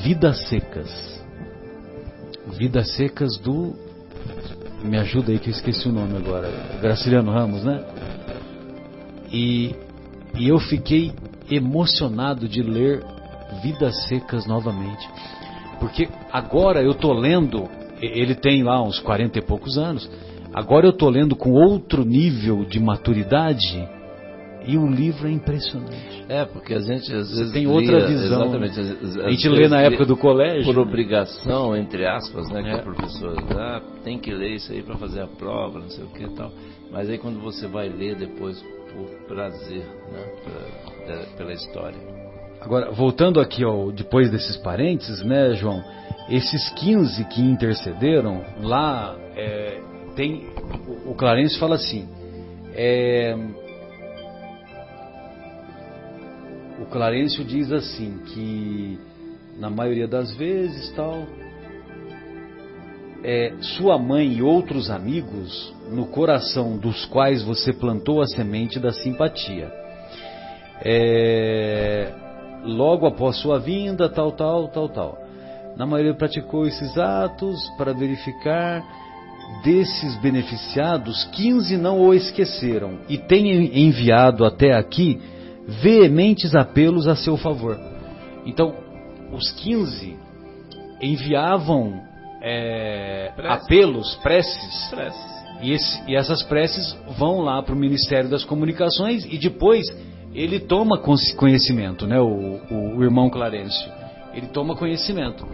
Vidas 0.02 0.48
Secas. 0.48 1.22
Vidas 2.58 2.90
Secas 2.96 3.36
do. 3.36 3.74
Me 4.82 4.96
ajuda 4.96 5.30
aí 5.30 5.38
que 5.38 5.50
eu 5.50 5.54
esqueci 5.54 5.86
o 5.88 5.92
nome 5.92 6.16
agora. 6.16 6.50
Graciliano 6.80 7.30
Ramos, 7.30 7.62
né? 7.64 7.84
E, 9.30 9.76
e 10.38 10.48
eu 10.48 10.58
fiquei 10.58 11.12
emocionado 11.50 12.48
de 12.48 12.62
ler 12.62 13.04
Vidas 13.62 14.06
Secas 14.08 14.46
novamente. 14.46 15.06
Porque 15.78 16.08
agora 16.32 16.82
eu 16.82 16.94
tô 16.94 17.12
lendo, 17.12 17.68
ele 18.00 18.34
tem 18.34 18.62
lá 18.62 18.82
uns 18.82 18.98
40 19.00 19.38
e 19.38 19.42
poucos 19.42 19.76
anos, 19.76 20.08
Agora 20.54 20.86
eu 20.86 20.90
estou 20.90 21.08
lendo 21.08 21.34
com 21.34 21.52
outro 21.52 22.04
nível 22.04 22.64
de 22.64 22.78
maturidade 22.78 23.88
e 24.66 24.76
o 24.76 24.86
livro 24.86 25.26
é 25.26 25.30
impressionante. 25.30 26.24
É, 26.28 26.44
porque 26.44 26.74
a 26.74 26.78
gente 26.78 27.12
às 27.12 27.30
vezes 27.30 27.52
tem 27.52 27.66
outra 27.66 27.98
lia, 27.98 28.06
visão. 28.06 28.42
Exatamente. 28.42 28.80
Às, 28.80 29.16
a 29.16 29.30
gente 29.30 29.48
lê 29.48 29.68
na 29.68 29.80
época 29.80 30.04
do 30.04 30.16
colégio. 30.16 30.64
Por 30.64 30.78
obrigação, 30.78 31.76
entre 31.76 32.06
aspas, 32.06 32.48
né, 32.50 32.60
é. 32.60 32.64
que 32.64 32.70
a 32.70 32.82
professora 32.82 33.36
ah, 33.50 33.82
tem 34.04 34.18
que 34.18 34.32
ler 34.32 34.56
isso 34.56 34.72
aí 34.72 34.82
para 34.82 34.96
fazer 34.96 35.22
a 35.22 35.26
prova, 35.26 35.80
não 35.80 35.88
sei 35.88 36.04
o 36.04 36.08
que 36.08 36.24
e 36.24 36.30
tal. 36.30 36.50
Mas 36.90 37.08
aí 37.08 37.18
quando 37.18 37.40
você 37.40 37.66
vai 37.66 37.88
ler 37.88 38.16
depois 38.16 38.62
por 38.92 39.26
prazer, 39.26 39.84
né, 40.12 40.24
pra, 41.06 41.16
pela 41.36 41.52
história. 41.52 41.98
Agora, 42.60 42.92
voltando 42.92 43.40
aqui 43.40 43.64
ao, 43.64 43.90
depois 43.90 44.30
desses 44.30 44.56
parênteses, 44.58 45.24
né, 45.24 45.54
João? 45.54 45.82
Esses 46.28 46.70
15 46.74 47.24
que 47.24 47.42
intercederam, 47.42 48.44
lá 48.62 49.16
é, 49.34 49.80
tem 50.14 50.46
o, 51.06 51.14
Clarence 51.14 51.58
fala 51.58 51.76
assim 51.76 52.08
é, 52.74 53.36
o 56.80 56.86
Clarencio 56.86 57.44
diz 57.44 57.70
assim 57.70 58.18
que 58.26 58.98
na 59.58 59.70
maioria 59.70 60.08
das 60.08 60.34
vezes 60.34 60.90
tal 60.92 61.26
é, 63.24 63.54
sua 63.76 63.98
mãe 63.98 64.32
e 64.32 64.42
outros 64.42 64.90
amigos 64.90 65.72
no 65.88 66.06
coração 66.06 66.76
dos 66.76 67.04
quais 67.06 67.42
você 67.42 67.72
plantou 67.72 68.20
a 68.20 68.26
semente 68.26 68.80
da 68.80 68.92
simpatia. 68.92 69.70
É, 70.84 72.12
logo 72.64 73.06
após 73.06 73.36
sua 73.36 73.60
vinda 73.60 74.08
tal 74.08 74.32
tal 74.32 74.68
tal 74.68 74.88
tal. 74.88 75.18
Na 75.76 75.86
maioria 75.86 76.14
praticou 76.14 76.66
esses 76.66 76.98
atos 76.98 77.58
para 77.78 77.92
verificar 77.92 78.82
desses 79.62 80.16
beneficiados, 80.16 81.24
15 81.32 81.76
não 81.76 82.00
o 82.00 82.14
esqueceram 82.14 82.98
e 83.08 83.18
têm 83.18 83.78
enviado 83.78 84.44
até 84.44 84.74
aqui 84.74 85.20
veementes 85.66 86.54
apelos 86.54 87.06
a 87.06 87.14
seu 87.14 87.36
favor. 87.36 87.78
Então, 88.44 88.74
os 89.32 89.50
15 89.52 90.16
enviavam 91.00 92.00
é, 92.40 93.32
preces. 93.34 93.64
apelos, 93.64 94.14
preces, 94.16 94.88
preces. 94.90 95.32
E, 95.62 95.72
esse, 95.72 96.10
e, 96.10 96.16
essas 96.16 96.42
preces 96.42 96.96
vão 97.16 97.40
lá 97.40 97.62
para 97.62 97.74
o 97.74 97.78
Ministério 97.78 98.28
das 98.28 98.44
Comunicações 98.44 99.24
e 99.24 99.38
depois 99.38 99.86
ele 100.34 100.58
toma 100.58 100.98
conhecimento, 101.36 102.06
né, 102.06 102.18
o, 102.20 102.60
o, 102.70 102.96
o 102.96 103.04
irmão 103.04 103.30
Clarencio. 103.30 103.90
Ele 104.34 104.46
toma 104.48 104.74
conhecimento. 104.74 105.46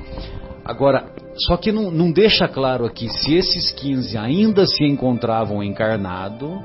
Agora, 0.68 1.06
só 1.46 1.56
que 1.56 1.72
não, 1.72 1.90
não 1.90 2.12
deixa 2.12 2.46
claro 2.46 2.84
aqui 2.84 3.08
se 3.08 3.34
esses 3.34 3.72
15 3.72 4.18
ainda 4.18 4.66
se 4.66 4.84
encontravam 4.84 5.62
encarnado 5.62 6.60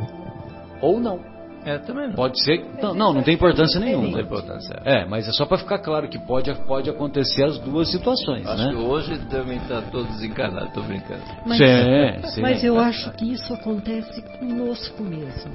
ou 0.81 0.99
não. 0.99 1.21
É, 1.65 1.77
também 1.77 2.09
não. 2.09 2.15
Pode 2.15 2.43
ser. 2.43 2.65
Não, 2.81 2.93
não, 2.93 3.13
não 3.13 3.23
tem 3.23 3.35
importância 3.35 3.79
nenhuma. 3.79 4.07
Não 4.07 4.13
tem 4.13 4.23
importância. 4.23 4.81
É, 4.83 5.05
mas 5.05 5.25
é 5.29 5.31
só 5.31 5.45
para 5.45 5.57
ficar 5.57 5.79
claro 5.79 6.09
que 6.09 6.19
pode, 6.19 6.53
pode 6.67 6.89
acontecer 6.89 7.45
as 7.45 7.57
duas 7.59 7.89
situações. 7.89 8.45
Acho 8.45 8.63
né? 8.65 8.69
que 8.71 8.75
hoje 8.75 9.17
também 9.29 9.55
está 9.55 9.81
todos 9.83 10.21
encarnados, 10.21 10.67
estou 10.67 10.83
brincando. 10.83 11.21
Mas, 11.45 11.57
sim, 11.57 12.27
sim. 12.33 12.41
mas 12.41 12.61
eu 12.61 12.77
acho 12.77 13.09
que 13.11 13.31
isso 13.31 13.53
acontece 13.53 14.21
conosco 14.37 15.01
mesmo 15.01 15.53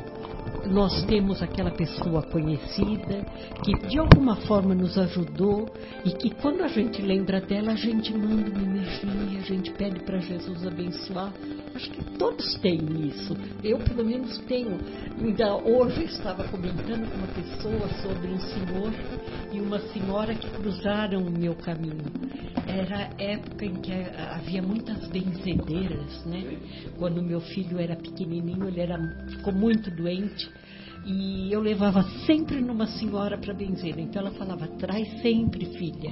nós 0.71 1.05
temos 1.05 1.43
aquela 1.43 1.71
pessoa 1.71 2.23
conhecida 2.23 3.25
que 3.64 3.73
de 3.89 3.99
alguma 3.99 4.37
forma 4.37 4.75
nos 4.75 4.97
ajudou 4.99 5.69
e 6.05 6.11
que 6.11 6.31
quando 6.31 6.62
a 6.62 6.69
gente 6.69 7.01
lembra 7.03 7.41
dela, 7.41 7.73
a 7.73 7.77
gente 7.77 8.12
manda 8.16 8.51
uma 8.51 8.62
energia, 8.62 9.39
a 9.39 9.43
gente 9.43 9.71
pede 9.73 10.01
para 10.01 10.19
Jesus 10.19 10.66
abençoar. 10.66 11.33
Acho 11.75 11.91
que 11.91 12.05
todos 12.19 12.55
têm 12.57 12.81
isso. 13.07 13.37
Eu, 13.62 13.79
pelo 13.79 14.05
menos, 14.05 14.39
tenho. 14.49 14.79
Ainda 15.21 15.57
hoje 15.57 16.05
estava 16.05 16.45
comentando 16.45 17.09
com 17.11 17.19
uma 17.19 17.29
pessoa 17.29 17.89
sobre 18.03 18.29
um 18.29 18.41
senhor 18.41 18.93
e 19.53 19.61
uma 19.61 19.79
senhora 19.79 20.35
que 20.35 20.49
cruzaram 20.51 21.21
o 21.23 21.31
meu 21.31 21.55
caminho. 21.55 22.05
Era 22.67 23.11
época 23.19 23.65
em 23.65 23.75
que 23.77 23.93
havia 23.93 24.63
muitas 24.63 25.09
benzedeiras, 25.09 26.25
né? 26.27 26.59
Quando 26.99 27.23
meu 27.23 27.41
filho 27.41 27.79
era 27.79 27.97
pequenininho, 27.97 28.69
ele 28.69 28.81
era, 28.81 28.99
ficou 29.31 29.53
muito 29.53 29.91
doente 29.91 30.51
E 31.05 31.51
eu 31.53 31.61
levava 31.61 32.03
sempre 32.27 32.61
numa 32.61 32.87
senhora 32.87 33.39
para 33.39 33.55
benzer. 33.55 33.99
Então 33.99 34.21
ela 34.21 34.31
falava, 34.33 34.67
traz 34.79 35.09
sempre, 35.23 35.65
filha. 35.77 36.11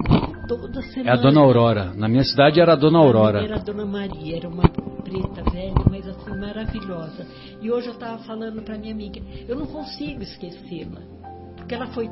Toda 0.49 0.81
semana. 0.83 1.11
É 1.11 1.13
a 1.13 1.17
Dona 1.17 1.41
Aurora. 1.41 1.93
Na 1.95 2.09
minha 2.09 2.25
cidade 2.25 2.61
era 2.61 2.73
a 2.73 2.77
Dona 2.77 2.99
Aurora. 2.99 3.43
Era 3.43 3.57
a 3.57 3.59
Dona 3.59 3.85
Maria, 3.85 4.37
era 4.37 4.49
uma 4.49 4.63
preta 5.03 5.43
velha, 5.51 5.75
mas 5.91 6.07
assim, 6.09 6.41
maravilhosa. 6.41 7.27
E 7.61 7.71
hoje 7.71 7.89
eu 7.89 7.93
estava 7.93 8.19
falando 8.25 8.63
para 8.63 8.79
minha 8.79 8.93
amiga, 8.93 9.21
eu 9.47 9.57
não 9.57 9.67
consigo 9.67 10.23
esquecê-la. 10.23 11.03
Porque 11.57 11.75
ela 11.75 11.89
foi 11.89 12.09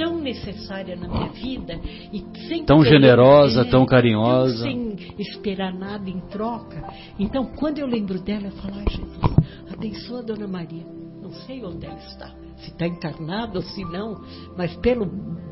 tão 0.00 0.18
necessária 0.18 0.96
na 0.96 1.06
minha 1.06 1.28
vida 1.28 1.78
e 2.10 2.24
sem 2.48 2.64
tão 2.64 2.82
generosa, 2.82 3.66
tão 3.66 3.84
carinhosa, 3.84 4.64
sem 4.64 4.96
esperar 5.18 5.74
nada 5.74 6.08
em 6.08 6.20
troca. 6.28 6.82
Então, 7.18 7.44
quando 7.54 7.80
eu 7.80 7.86
lembro 7.86 8.18
dela, 8.18 8.46
eu 8.46 8.52
falo: 8.52 8.76
Ai, 8.76 8.86
Jesus, 8.88 9.70
abençoa 9.70 10.20
a 10.20 10.22
Dona 10.22 10.48
Maria 10.48 11.00
não 11.30 11.40
sei 11.46 11.64
onde 11.64 11.86
ela 11.86 11.98
está, 11.98 12.34
se 12.56 12.70
está 12.70 12.86
encarnada 12.86 13.58
ou 13.58 13.62
se 13.62 13.84
não, 13.84 14.20
mas 14.56 14.74
pelo 14.78 15.06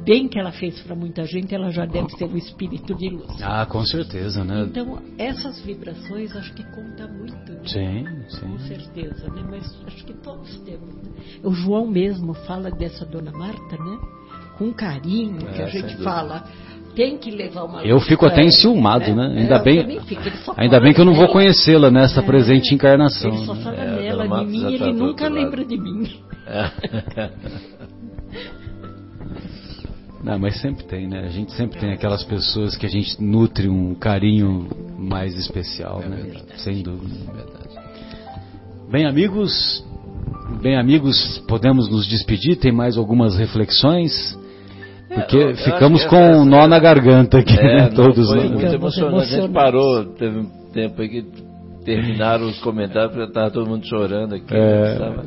bem 0.05 0.29
que 0.29 0.39
ela 0.39 0.51
fez 0.51 0.81
para 0.83 0.97
muita 0.97 1.25
gente, 1.25 1.55
ela 1.55 1.71
já 1.71 1.87
deve 1.87 2.11
ser 2.17 2.25
um 2.25 2.37
espírito 2.37 2.95
de 2.95 3.09
luz. 3.09 3.41
Ah, 3.41 3.65
com 3.65 3.85
certeza, 3.85 4.43
né? 4.43 4.65
Então, 4.65 5.01
essas 5.17 5.61
vibrações 5.61 6.35
acho 6.35 6.53
que 6.55 6.65
conta 6.75 7.07
muito. 7.07 7.53
Né? 7.53 7.61
Sim, 7.65 8.05
sim. 8.29 8.49
Com 8.49 8.59
certeza, 8.59 9.29
né? 9.31 9.45
Mas 9.49 9.87
acho 9.87 10.05
que 10.05 10.15
todos 10.15 10.59
temos. 10.61 10.95
Né? 10.97 11.13
O 11.45 11.53
João 11.53 11.87
mesmo 11.87 12.35
fala 12.35 12.71
dessa 12.71 13.07
dona 13.07 13.31
Marta, 13.31 13.77
né? 13.77 13.99
Com 14.59 14.73
carinho, 14.73 15.39
é, 15.49 15.53
que 15.53 15.63
a 15.63 15.67
gente 15.69 15.97
fala 16.03 16.45
tem 16.95 17.17
que 17.17 17.31
levar 17.31 17.63
uma 17.63 17.85
Eu 17.85 18.01
fico 18.01 18.27
até 18.27 18.43
enciumado, 18.43 19.15
né? 19.15 19.29
né? 19.29 19.43
Ainda 19.43 19.55
é, 19.55 19.63
bem, 19.63 20.01
ainda 20.57 20.81
bem 20.81 20.93
que 20.93 21.01
eu 21.01 21.05
não 21.05 21.15
vou 21.15 21.29
conhecê-la 21.29 21.93
nessa 21.93 22.21
é, 22.21 22.23
presente 22.25 22.75
encarnação. 22.75 23.33
Ele 23.33 23.47
só 23.47 23.55
fala 23.55 23.77
é, 23.77 24.03
nela, 24.03 24.27
de 24.27 24.47
mim 24.47 24.75
ele 24.75 24.93
nunca 24.93 25.29
lembra 25.29 25.65
de 25.65 25.79
mim. 25.79 26.11
Não, 30.23 30.39
mas 30.39 30.61
sempre 30.61 30.85
tem, 30.85 31.07
né? 31.07 31.21
A 31.21 31.29
gente 31.29 31.53
sempre 31.53 31.79
tem 31.79 31.93
aquelas 31.93 32.25
pessoas 32.25 32.77
que 32.77 32.85
a 32.85 32.89
gente 32.89 33.23
nutre 33.23 33.69
um 33.69 33.95
carinho 33.95 34.69
mais 34.99 35.39
especial, 35.39 36.03
é 36.03 36.09
né? 36.09 36.17
Verdade. 36.17 36.61
Sem 36.63 36.83
dúvida. 36.83 37.15
É 37.31 37.35
verdade. 37.35 37.69
Bem, 38.91 39.07
amigos, 39.07 39.85
bem 40.61 40.77
amigos, 40.77 41.39
podemos 41.47 41.89
nos 41.89 42.07
despedir. 42.07 42.57
Tem 42.57 42.73
mais 42.73 42.97
algumas 42.99 43.39
reflexões? 43.39 44.38
Porque 45.09 45.37
eu, 45.37 45.57
ficamos 45.57 46.05
com 46.07 46.17
um 46.17 46.45
nó 46.45 46.67
na 46.67 46.79
garganta 46.79 47.39
aqui, 47.39 47.59
é, 47.59 47.63
né? 47.63 47.91
Todos 47.95 48.29
foi 48.29 48.49
muito 48.49 48.75
emocionante. 48.75 49.35
A 49.35 49.41
gente 49.41 49.53
parou, 49.53 50.05
teve 50.15 50.39
um 50.41 50.51
tempo 50.73 51.01
aí 51.01 51.09
que 51.09 51.23
terminaram 51.85 52.47
os 52.47 52.61
comentários, 52.61 53.13
porque 53.13 53.29
estava 53.29 53.51
todo 53.51 53.69
mundo 53.69 53.87
chorando 53.87 54.35
aqui. 54.35 54.55
É. 54.55 54.99
Né, 54.99 55.25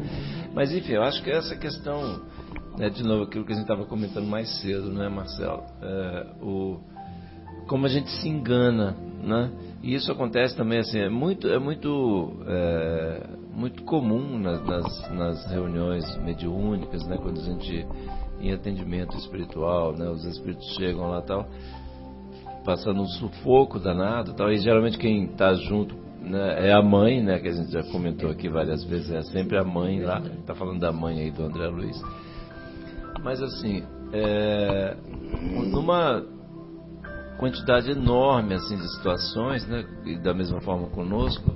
Mas 0.54 0.72
enfim, 0.72 0.94
eu 0.94 1.04
acho 1.04 1.24
que 1.24 1.32
essa 1.32 1.56
questão, 1.56 2.22
né, 2.78 2.90
de 2.90 3.04
novo, 3.04 3.24
aquilo 3.24 3.44
que 3.44 3.54
a 3.54 3.56
gente 3.56 3.64
estava 3.64 3.86
comentando 3.86 4.28
mais 4.28 4.62
cedo, 4.62 4.92
né, 4.92 5.10
Marcelo? 5.10 5.64
É, 5.82 6.26
o, 6.44 6.80
como 7.68 7.88
a 7.88 7.90
gente 7.90 8.10
se 8.12 8.30
engana, 8.30 8.96
né? 9.24 9.50
E 9.82 9.96
isso 9.96 10.12
acontece 10.12 10.56
também 10.56 10.78
assim, 10.78 11.00
é 11.00 11.10
muito, 11.10 11.48
é 11.48 11.58
muito, 11.58 12.34
é, 12.46 13.24
muito 13.56 13.84
comum 13.84 14.38
nas, 14.38 14.64
nas, 14.64 15.12
nas 15.12 15.52
reuniões 15.52 16.06
mediúnicas, 16.18 17.04
né? 17.08 17.18
Quando 17.18 17.40
a 17.40 17.44
gente 17.44 17.88
em 18.42 18.54
atendimento 18.54 19.16
espiritual, 19.18 19.94
né? 19.96 20.10
Os 20.10 20.24
espíritos 20.26 20.66
chegam 20.76 21.10
lá 21.10 21.22
tal, 21.22 21.48
passando 22.66 23.02
um 23.02 23.08
sufoco 23.08 23.80
danado 23.80 24.34
tal, 24.34 24.52
e 24.52 24.58
geralmente 24.58 24.98
quem 24.98 25.26
está 25.26 25.54
junto 25.54 25.96
né, 26.22 26.68
é 26.68 26.74
a 26.74 26.82
mãe, 26.82 27.22
né? 27.22 27.40
Que 27.40 27.48
a 27.48 27.54
gente 27.54 27.72
já 27.72 27.84
comentou 27.92 28.30
aqui 28.30 28.50
várias 28.50 28.84
vezes, 28.84 29.12
é 29.12 29.22
sempre 29.24 29.58
a 29.58 29.64
mãe 29.64 30.02
lá, 30.02 30.20
está 30.20 30.54
falando 30.54 30.80
da 30.80 30.92
mãe 30.92 31.20
aí 31.20 31.32
do 31.32 31.44
André 31.44 31.68
Luiz. 31.68 32.02
Mas 33.24 33.42
assim, 33.42 33.84
é, 34.14 34.96
numa 35.72 36.24
quantidade 37.38 37.92
enorme 37.92 38.54
assim 38.54 38.76
de 38.76 38.88
situações, 38.96 39.68
né? 39.68 39.86
E 40.06 40.18
da 40.18 40.34
mesma 40.34 40.62
forma 40.62 40.88
conosco, 40.88 41.52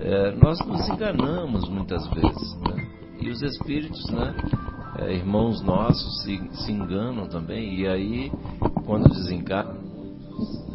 é, 0.00 0.32
nós 0.32 0.58
nos 0.66 0.88
enganamos 0.88 1.68
muitas 1.68 2.06
vezes, 2.08 2.60
né? 2.60 2.86
E 3.20 3.30
os 3.30 3.42
espíritos, 3.42 4.04
né? 4.10 4.34
É, 4.98 5.12
irmãos 5.12 5.60
nossos 5.62 6.22
se, 6.22 6.38
se 6.64 6.72
enganam 6.72 7.26
também, 7.26 7.80
e 7.80 7.86
aí, 7.86 8.32
quando 8.84 9.08
desencarnam, 9.08 9.74
muitos 9.74 10.66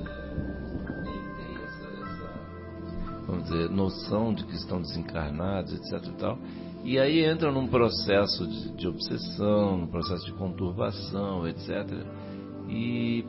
nem 1.03 1.21
têm 1.35 1.63
essa, 1.63 2.29
vamos 3.25 3.43
dizer, 3.45 3.69
noção 3.69 4.33
de 4.33 4.45
que 4.45 4.55
estão 4.55 4.81
desencarnados, 4.81 5.73
etc. 5.73 6.05
E, 6.07 6.17
tal, 6.17 6.37
e 6.83 6.99
aí 6.99 7.31
entram 7.31 7.51
num 7.51 7.67
processo 7.67 8.47
de, 8.47 8.71
de 8.73 8.87
obsessão, 8.87 9.77
num 9.77 9.87
processo 9.87 10.25
de 10.25 10.33
conturbação, 10.33 11.47
etc. 11.47 11.87
E 12.69 13.25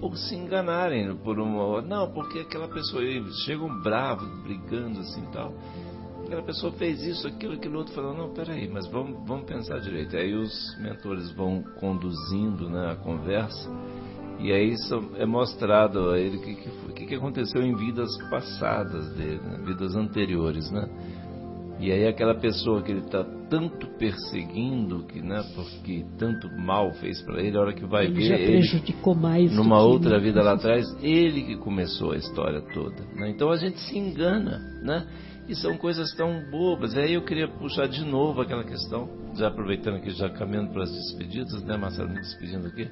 por 0.00 0.16
se 0.16 0.36
enganarem 0.36 1.16
por 1.16 1.40
uma. 1.40 1.82
Não, 1.82 2.12
porque 2.12 2.38
aquela 2.40 2.68
pessoa. 2.68 3.02
Chegam 3.44 3.82
bravos, 3.82 4.28
brigando 4.44 5.00
assim 5.00 5.22
tal 5.32 5.52
aquela 6.28 6.42
pessoa 6.42 6.70
fez 6.72 7.02
isso, 7.02 7.26
aquilo, 7.26 7.54
aquilo 7.54 7.78
outro, 7.78 7.94
falando, 7.94 8.18
não, 8.18 8.34
peraí, 8.34 8.68
mas 8.68 8.86
vamos, 8.86 9.26
vamos 9.26 9.46
pensar 9.46 9.80
direito. 9.80 10.14
Aí 10.14 10.34
os 10.34 10.78
mentores 10.78 11.32
vão 11.32 11.64
conduzindo 11.80 12.68
né, 12.68 12.92
a 12.92 12.96
conversa 12.96 13.68
e 14.38 14.52
aí 14.52 14.74
é 15.16 15.24
mostrado 15.24 16.10
a 16.10 16.18
ele 16.18 16.36
o 16.36 16.40
que, 16.40 16.54
que, 16.94 17.06
que, 17.06 17.14
aconteceu 17.14 17.62
em 17.62 17.74
vidas 17.74 18.16
passadas 18.28 19.10
dele, 19.14 19.40
né, 19.40 19.62
vidas 19.64 19.96
anteriores, 19.96 20.70
né? 20.70 20.88
E 21.80 21.92
aí 21.92 22.06
aquela 22.06 22.34
pessoa 22.34 22.82
que 22.82 22.90
ele 22.90 23.00
está 23.00 23.24
tanto 23.48 23.86
perseguindo, 23.98 25.04
que, 25.06 25.22
né, 25.22 25.42
porque 25.54 26.04
tanto 26.18 26.48
mal 26.58 26.92
fez 26.94 27.22
para 27.22 27.40
ele, 27.40 27.56
a 27.56 27.60
hora 27.60 27.72
que 27.72 27.86
vai 27.86 28.04
ele 28.04 28.14
ver 28.14 28.28
já 28.28 28.36
prejudicou 28.36 29.14
ele, 29.14 29.22
mais 29.22 29.56
numa 29.56 29.80
outra 29.80 30.20
vida 30.20 30.42
lá 30.42 30.52
atrás, 30.52 30.84
ele 31.02 31.42
que 31.42 31.56
começou 31.56 32.12
a 32.12 32.16
história 32.16 32.60
toda. 32.74 33.02
Né? 33.14 33.30
Então 33.30 33.50
a 33.50 33.56
gente 33.56 33.78
se 33.80 33.96
engana, 33.96 34.58
né? 34.82 35.06
E 35.48 35.54
são 35.54 35.78
coisas 35.78 36.12
tão 36.14 36.42
bobas. 36.50 36.94
Aí 36.94 37.14
eu 37.14 37.24
queria 37.24 37.48
puxar 37.48 37.88
de 37.88 38.04
novo 38.04 38.42
aquela 38.42 38.62
questão, 38.62 39.08
já 39.34 39.48
aproveitando 39.48 40.00
que 40.00 40.10
já 40.10 40.28
caminhando 40.28 40.72
para 40.72 40.82
as 40.82 40.92
despedidas, 40.92 41.62
né, 41.62 41.76
Marcelo, 41.76 42.10
me 42.10 42.20
despedindo 42.20 42.66
aqui. 42.66 42.90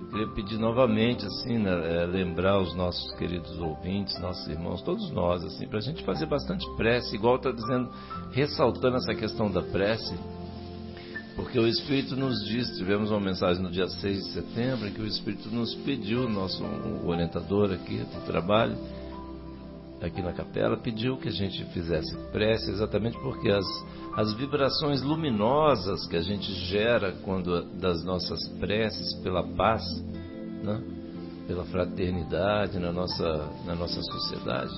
Eu 0.00 0.08
queria 0.10 0.28
pedir 0.34 0.58
novamente, 0.58 1.24
assim, 1.24 1.58
né, 1.58 1.70
é, 1.70 2.06
lembrar 2.06 2.60
os 2.60 2.74
nossos 2.74 3.14
queridos 3.14 3.58
ouvintes, 3.58 4.18
nossos 4.20 4.46
irmãos, 4.48 4.82
todos 4.82 5.10
nós, 5.12 5.42
assim, 5.44 5.66
para 5.66 5.78
a 5.78 5.82
gente 5.82 6.04
fazer 6.04 6.26
bastante 6.26 6.66
prece, 6.76 7.14
igual 7.14 7.36
está 7.36 7.50
dizendo, 7.52 7.90
ressaltando 8.32 8.96
essa 8.96 9.14
questão 9.14 9.50
da 9.50 9.62
prece, 9.62 10.14
porque 11.36 11.58
o 11.58 11.66
Espírito 11.66 12.16
nos 12.16 12.44
diz, 12.44 12.76
tivemos 12.76 13.10
uma 13.10 13.20
mensagem 13.20 13.62
no 13.62 13.70
dia 13.70 13.88
6 13.88 14.18
de 14.18 14.32
setembro, 14.32 14.88
em 14.88 14.92
que 14.92 15.00
o 15.00 15.06
Espírito 15.06 15.48
nos 15.48 15.74
pediu, 15.76 16.28
nosso 16.28 16.62
orientador 17.04 17.72
aqui 17.72 17.98
do 17.98 18.26
trabalho, 18.26 18.76
aqui 20.02 20.22
na 20.22 20.32
capela, 20.32 20.76
pediu 20.76 21.16
que 21.18 21.28
a 21.28 21.32
gente 21.32 21.64
fizesse 21.66 22.16
prece 22.32 22.70
exatamente 22.70 23.18
porque 23.18 23.50
as, 23.50 23.66
as 24.16 24.32
vibrações 24.34 25.02
luminosas 25.02 26.06
que 26.06 26.16
a 26.16 26.22
gente 26.22 26.50
gera 26.68 27.12
quando 27.22 27.62
das 27.78 28.02
nossas 28.04 28.48
preces 28.58 29.14
pela 29.22 29.42
paz, 29.54 29.82
né? 30.62 30.82
pela 31.46 31.64
fraternidade 31.64 32.78
na 32.78 32.92
nossa, 32.92 33.48
na 33.66 33.74
nossa 33.74 34.00
sociedade, 34.02 34.72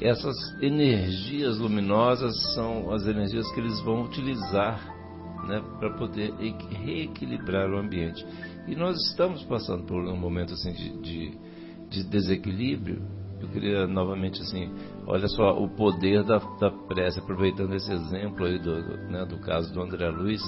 essas 0.00 0.36
energias 0.62 1.58
luminosas 1.58 2.34
são 2.54 2.90
as 2.92 3.06
energias 3.06 3.50
que 3.52 3.60
eles 3.60 3.80
vão 3.80 4.04
utilizar 4.04 4.78
né, 5.46 5.62
para 5.78 5.96
poder 5.96 6.32
reequilibrar 6.34 7.70
o 7.70 7.78
ambiente. 7.78 8.24
E 8.66 8.76
nós 8.76 8.96
estamos 9.08 9.42
passando 9.44 9.84
por 9.84 10.02
um 10.02 10.16
momento 10.16 10.54
assim 10.54 10.72
de, 10.72 10.98
de, 11.00 11.38
de 11.88 12.04
desequilíbrio 12.04 13.19
eu 13.40 13.48
queria 13.48 13.86
novamente 13.86 14.40
assim, 14.42 14.70
olha 15.06 15.26
só 15.28 15.58
o 15.58 15.68
poder 15.68 16.22
da, 16.24 16.38
da 16.38 16.70
prece, 16.70 17.20
aproveitando 17.20 17.74
esse 17.74 17.90
exemplo 17.90 18.44
aí 18.44 18.58
do, 18.58 18.80
né, 19.08 19.24
do 19.24 19.38
caso 19.38 19.72
do 19.72 19.82
André 19.82 20.08
Luiz, 20.10 20.42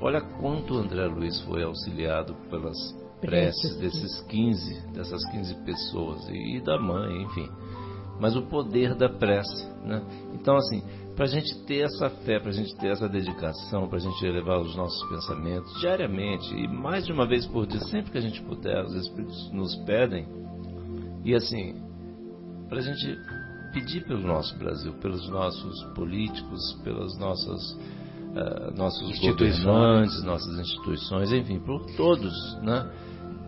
olha 0.00 0.20
quanto 0.20 0.74
o 0.74 0.78
André 0.78 1.06
Luiz 1.06 1.40
foi 1.42 1.62
auxiliado 1.62 2.34
pelas 2.50 2.76
preces 3.20 3.76
desses 3.78 4.20
15, 4.22 4.92
dessas 4.92 5.24
15 5.30 5.54
pessoas 5.64 6.28
e, 6.28 6.56
e 6.56 6.60
da 6.60 6.78
mãe, 6.78 7.22
enfim. 7.22 7.48
Mas 8.20 8.34
o 8.34 8.42
poder 8.42 8.94
da 8.94 9.08
prece, 9.08 9.66
né? 9.84 10.02
Então 10.34 10.56
assim, 10.56 10.82
para 11.14 11.26
a 11.26 11.28
gente 11.28 11.64
ter 11.64 11.84
essa 11.84 12.10
fé, 12.10 12.40
para 12.40 12.50
a 12.50 12.52
gente 12.52 12.76
ter 12.76 12.88
essa 12.88 13.08
dedicação, 13.08 13.88
para 13.88 13.98
a 13.98 14.00
gente 14.00 14.26
elevar 14.26 14.60
os 14.60 14.74
nossos 14.74 15.08
pensamentos 15.08 15.72
diariamente 15.80 16.54
e 16.54 16.66
mais 16.66 17.06
de 17.06 17.12
uma 17.12 17.26
vez 17.26 17.46
por 17.46 17.66
dia, 17.66 17.80
sempre 17.80 18.10
que 18.10 18.18
a 18.18 18.22
gente 18.22 18.42
puder, 18.42 18.84
os 18.84 18.94
Espíritos 18.94 19.50
nos 19.52 19.76
pedem. 19.84 20.26
E 21.24 21.34
assim, 21.34 21.85
para 22.68 22.78
a 22.78 22.82
gente 22.82 23.18
pedir 23.72 24.04
pelo 24.04 24.26
nosso 24.26 24.56
Brasil, 24.58 24.92
pelos 24.94 25.28
nossos 25.28 25.82
políticos, 25.94 26.72
pelos 26.82 27.18
nossos, 27.18 27.72
uh, 27.72 28.74
nossos 28.76 29.18
governantes, 29.20 30.22
nossas 30.24 30.58
instituições, 30.58 31.32
enfim, 31.32 31.58
por 31.60 31.84
todos, 31.96 32.32
né? 32.62 32.90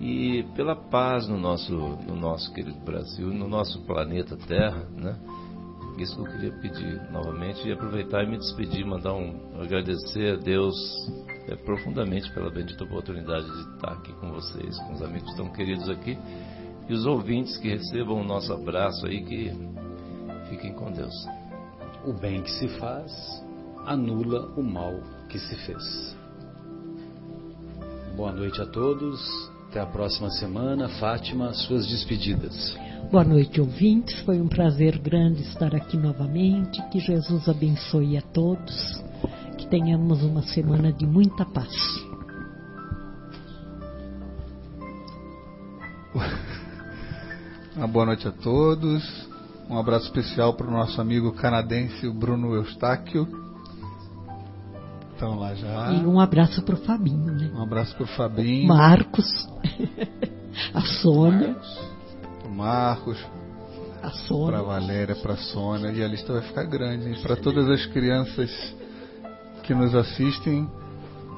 E 0.01 0.45
pela 0.55 0.77
paz 0.77 1.27
no 1.27 1.39
nosso, 1.39 1.75
no 1.75 2.15
nosso 2.15 2.53
querido 2.53 2.79
Brasil, 2.85 3.29
no 3.29 3.49
nosso 3.49 3.81
planeta 3.85 4.37
Terra, 4.37 4.87
né? 4.97 5.19
Isso 5.99 6.15
que 6.15 6.21
eu 6.21 6.33
queria 6.33 6.53
pedir 6.61 7.11
novamente 7.11 7.67
e 7.67 7.73
aproveitar 7.73 8.23
e 8.23 8.31
me 8.31 8.39
despedir, 8.39 8.87
mandar 8.87 9.15
um 9.15 9.61
agradecer 9.61 10.35
a 10.35 10.37
Deus 10.37 10.77
é, 11.49 11.57
profundamente 11.57 12.33
pela 12.33 12.51
bendita 12.51 12.85
oportunidade 12.85 13.45
de 13.45 13.75
estar 13.75 13.95
aqui 13.95 14.13
com 14.13 14.31
vocês, 14.31 14.79
com 14.79 14.93
os 14.93 15.03
amigos 15.03 15.35
tão 15.35 15.51
queridos 15.51 15.89
aqui 15.89 16.17
e 16.89 16.95
os 16.95 17.05
ouvintes 17.05 17.57
que 17.59 17.69
recebam 17.69 18.21
o 18.21 18.25
nosso 18.25 18.53
abraço 18.53 19.07
aí, 19.07 19.23
que 19.23 19.53
fiquem 20.49 20.73
com 20.73 20.91
Deus. 20.91 21.15
O 22.07 22.13
bem 22.13 22.43
que 22.43 22.51
se 22.51 22.69
faz 22.79 23.13
anula 23.85 24.53
o 24.57 24.63
mal 24.63 24.95
que 25.29 25.39
se 25.39 25.55
fez. 25.67 26.17
Boa 28.17 28.33
noite 28.33 28.61
a 28.61 28.67
todos. 28.67 29.21
Até 29.69 29.81
a 29.81 29.87
próxima 29.87 30.31
semana. 30.31 30.89
Fátima, 30.89 31.53
suas 31.53 31.87
despedidas. 31.87 32.75
Boa 33.11 33.23
noite, 33.23 33.61
ouvintes. 33.61 34.19
Foi 34.21 34.41
um 34.41 34.49
prazer 34.49 34.99
grande 34.99 35.43
estar 35.43 35.75
aqui 35.75 35.97
novamente. 35.97 36.83
Que 36.91 36.99
Jesus 36.99 37.49
abençoe 37.49 38.17
a 38.17 38.23
todos. 38.23 39.03
Que 39.59 39.67
tenhamos 39.69 40.23
uma 40.23 40.43
semana 40.43 40.93
de 40.93 41.07
muita 41.07 41.45
paz. 41.45 42.08
Uma 47.79 47.87
boa 47.87 48.07
noite 48.07 48.27
a 48.27 48.33
todos. 48.33 49.05
Um 49.71 49.79
abraço 49.79 50.07
especial 50.07 50.53
para 50.55 50.67
o 50.67 50.71
nosso 50.71 51.01
amigo 51.01 51.31
canadense, 51.31 52.09
o 52.09 52.13
Bruno 52.13 52.53
Eustáquio. 52.53 53.29
Estão 55.13 55.39
lá 55.39 55.55
já. 55.55 55.93
E 55.93 56.05
um 56.05 56.19
abraço 56.19 56.61
para 56.63 56.75
o 56.75 56.79
Fabinho, 56.79 57.33
né? 57.33 57.53
Um 57.55 57.63
abraço 57.63 57.95
para 57.95 58.03
o 58.03 58.09
Fabinho. 58.09 58.67
Marcos. 58.67 59.49
a 60.75 60.81
Sônia. 60.81 61.57
O 62.45 62.49
Marcos. 62.49 63.25
A 64.03 64.11
Sônia. 64.11 64.47
Para 64.47 64.59
a 64.59 64.63
Valéria, 64.63 65.15
para 65.15 65.35
a 65.35 65.37
Sônia. 65.37 65.93
E 65.93 66.03
a 66.03 66.09
lista 66.09 66.33
vai 66.33 66.43
ficar 66.43 66.65
grande. 66.65 67.23
Para 67.23 67.37
todas 67.37 67.69
as 67.69 67.87
crianças 67.87 68.51
que 69.63 69.73
nos 69.73 69.95
assistem, 69.95 70.69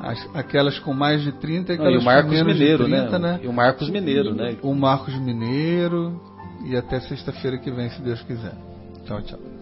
as, 0.01 0.27
aquelas 0.35 0.79
com 0.79 0.95
mais 0.95 1.21
de 1.21 1.33
30 1.33 1.73
e 1.73 1.75
aquelas 1.75 1.93
Não, 1.93 2.01
e 2.01 2.03
o 2.03 2.07
Marcos 2.07 2.31
com 2.31 2.45
menos 2.45 2.53
Mineiro, 2.55 2.85
de 2.85 2.91
30, 2.91 3.19
né? 3.19 3.33
né? 3.33 3.41
E 3.43 3.47
o 3.47 3.53
Marcos 3.53 3.91
Mineiro, 3.91 4.35
né? 4.35 4.57
O 4.63 4.75
Marcos 4.75 5.15
Mineiro. 5.21 6.30
E 6.65 6.77
até 6.77 7.01
sexta-feira 7.01 7.59
que 7.59 7.71
vem, 7.71 7.91
se 7.91 8.03
Deus 8.03 8.23
quiser. 8.23 8.55
Tchau, 9.05 9.23
tchau. 9.23 9.60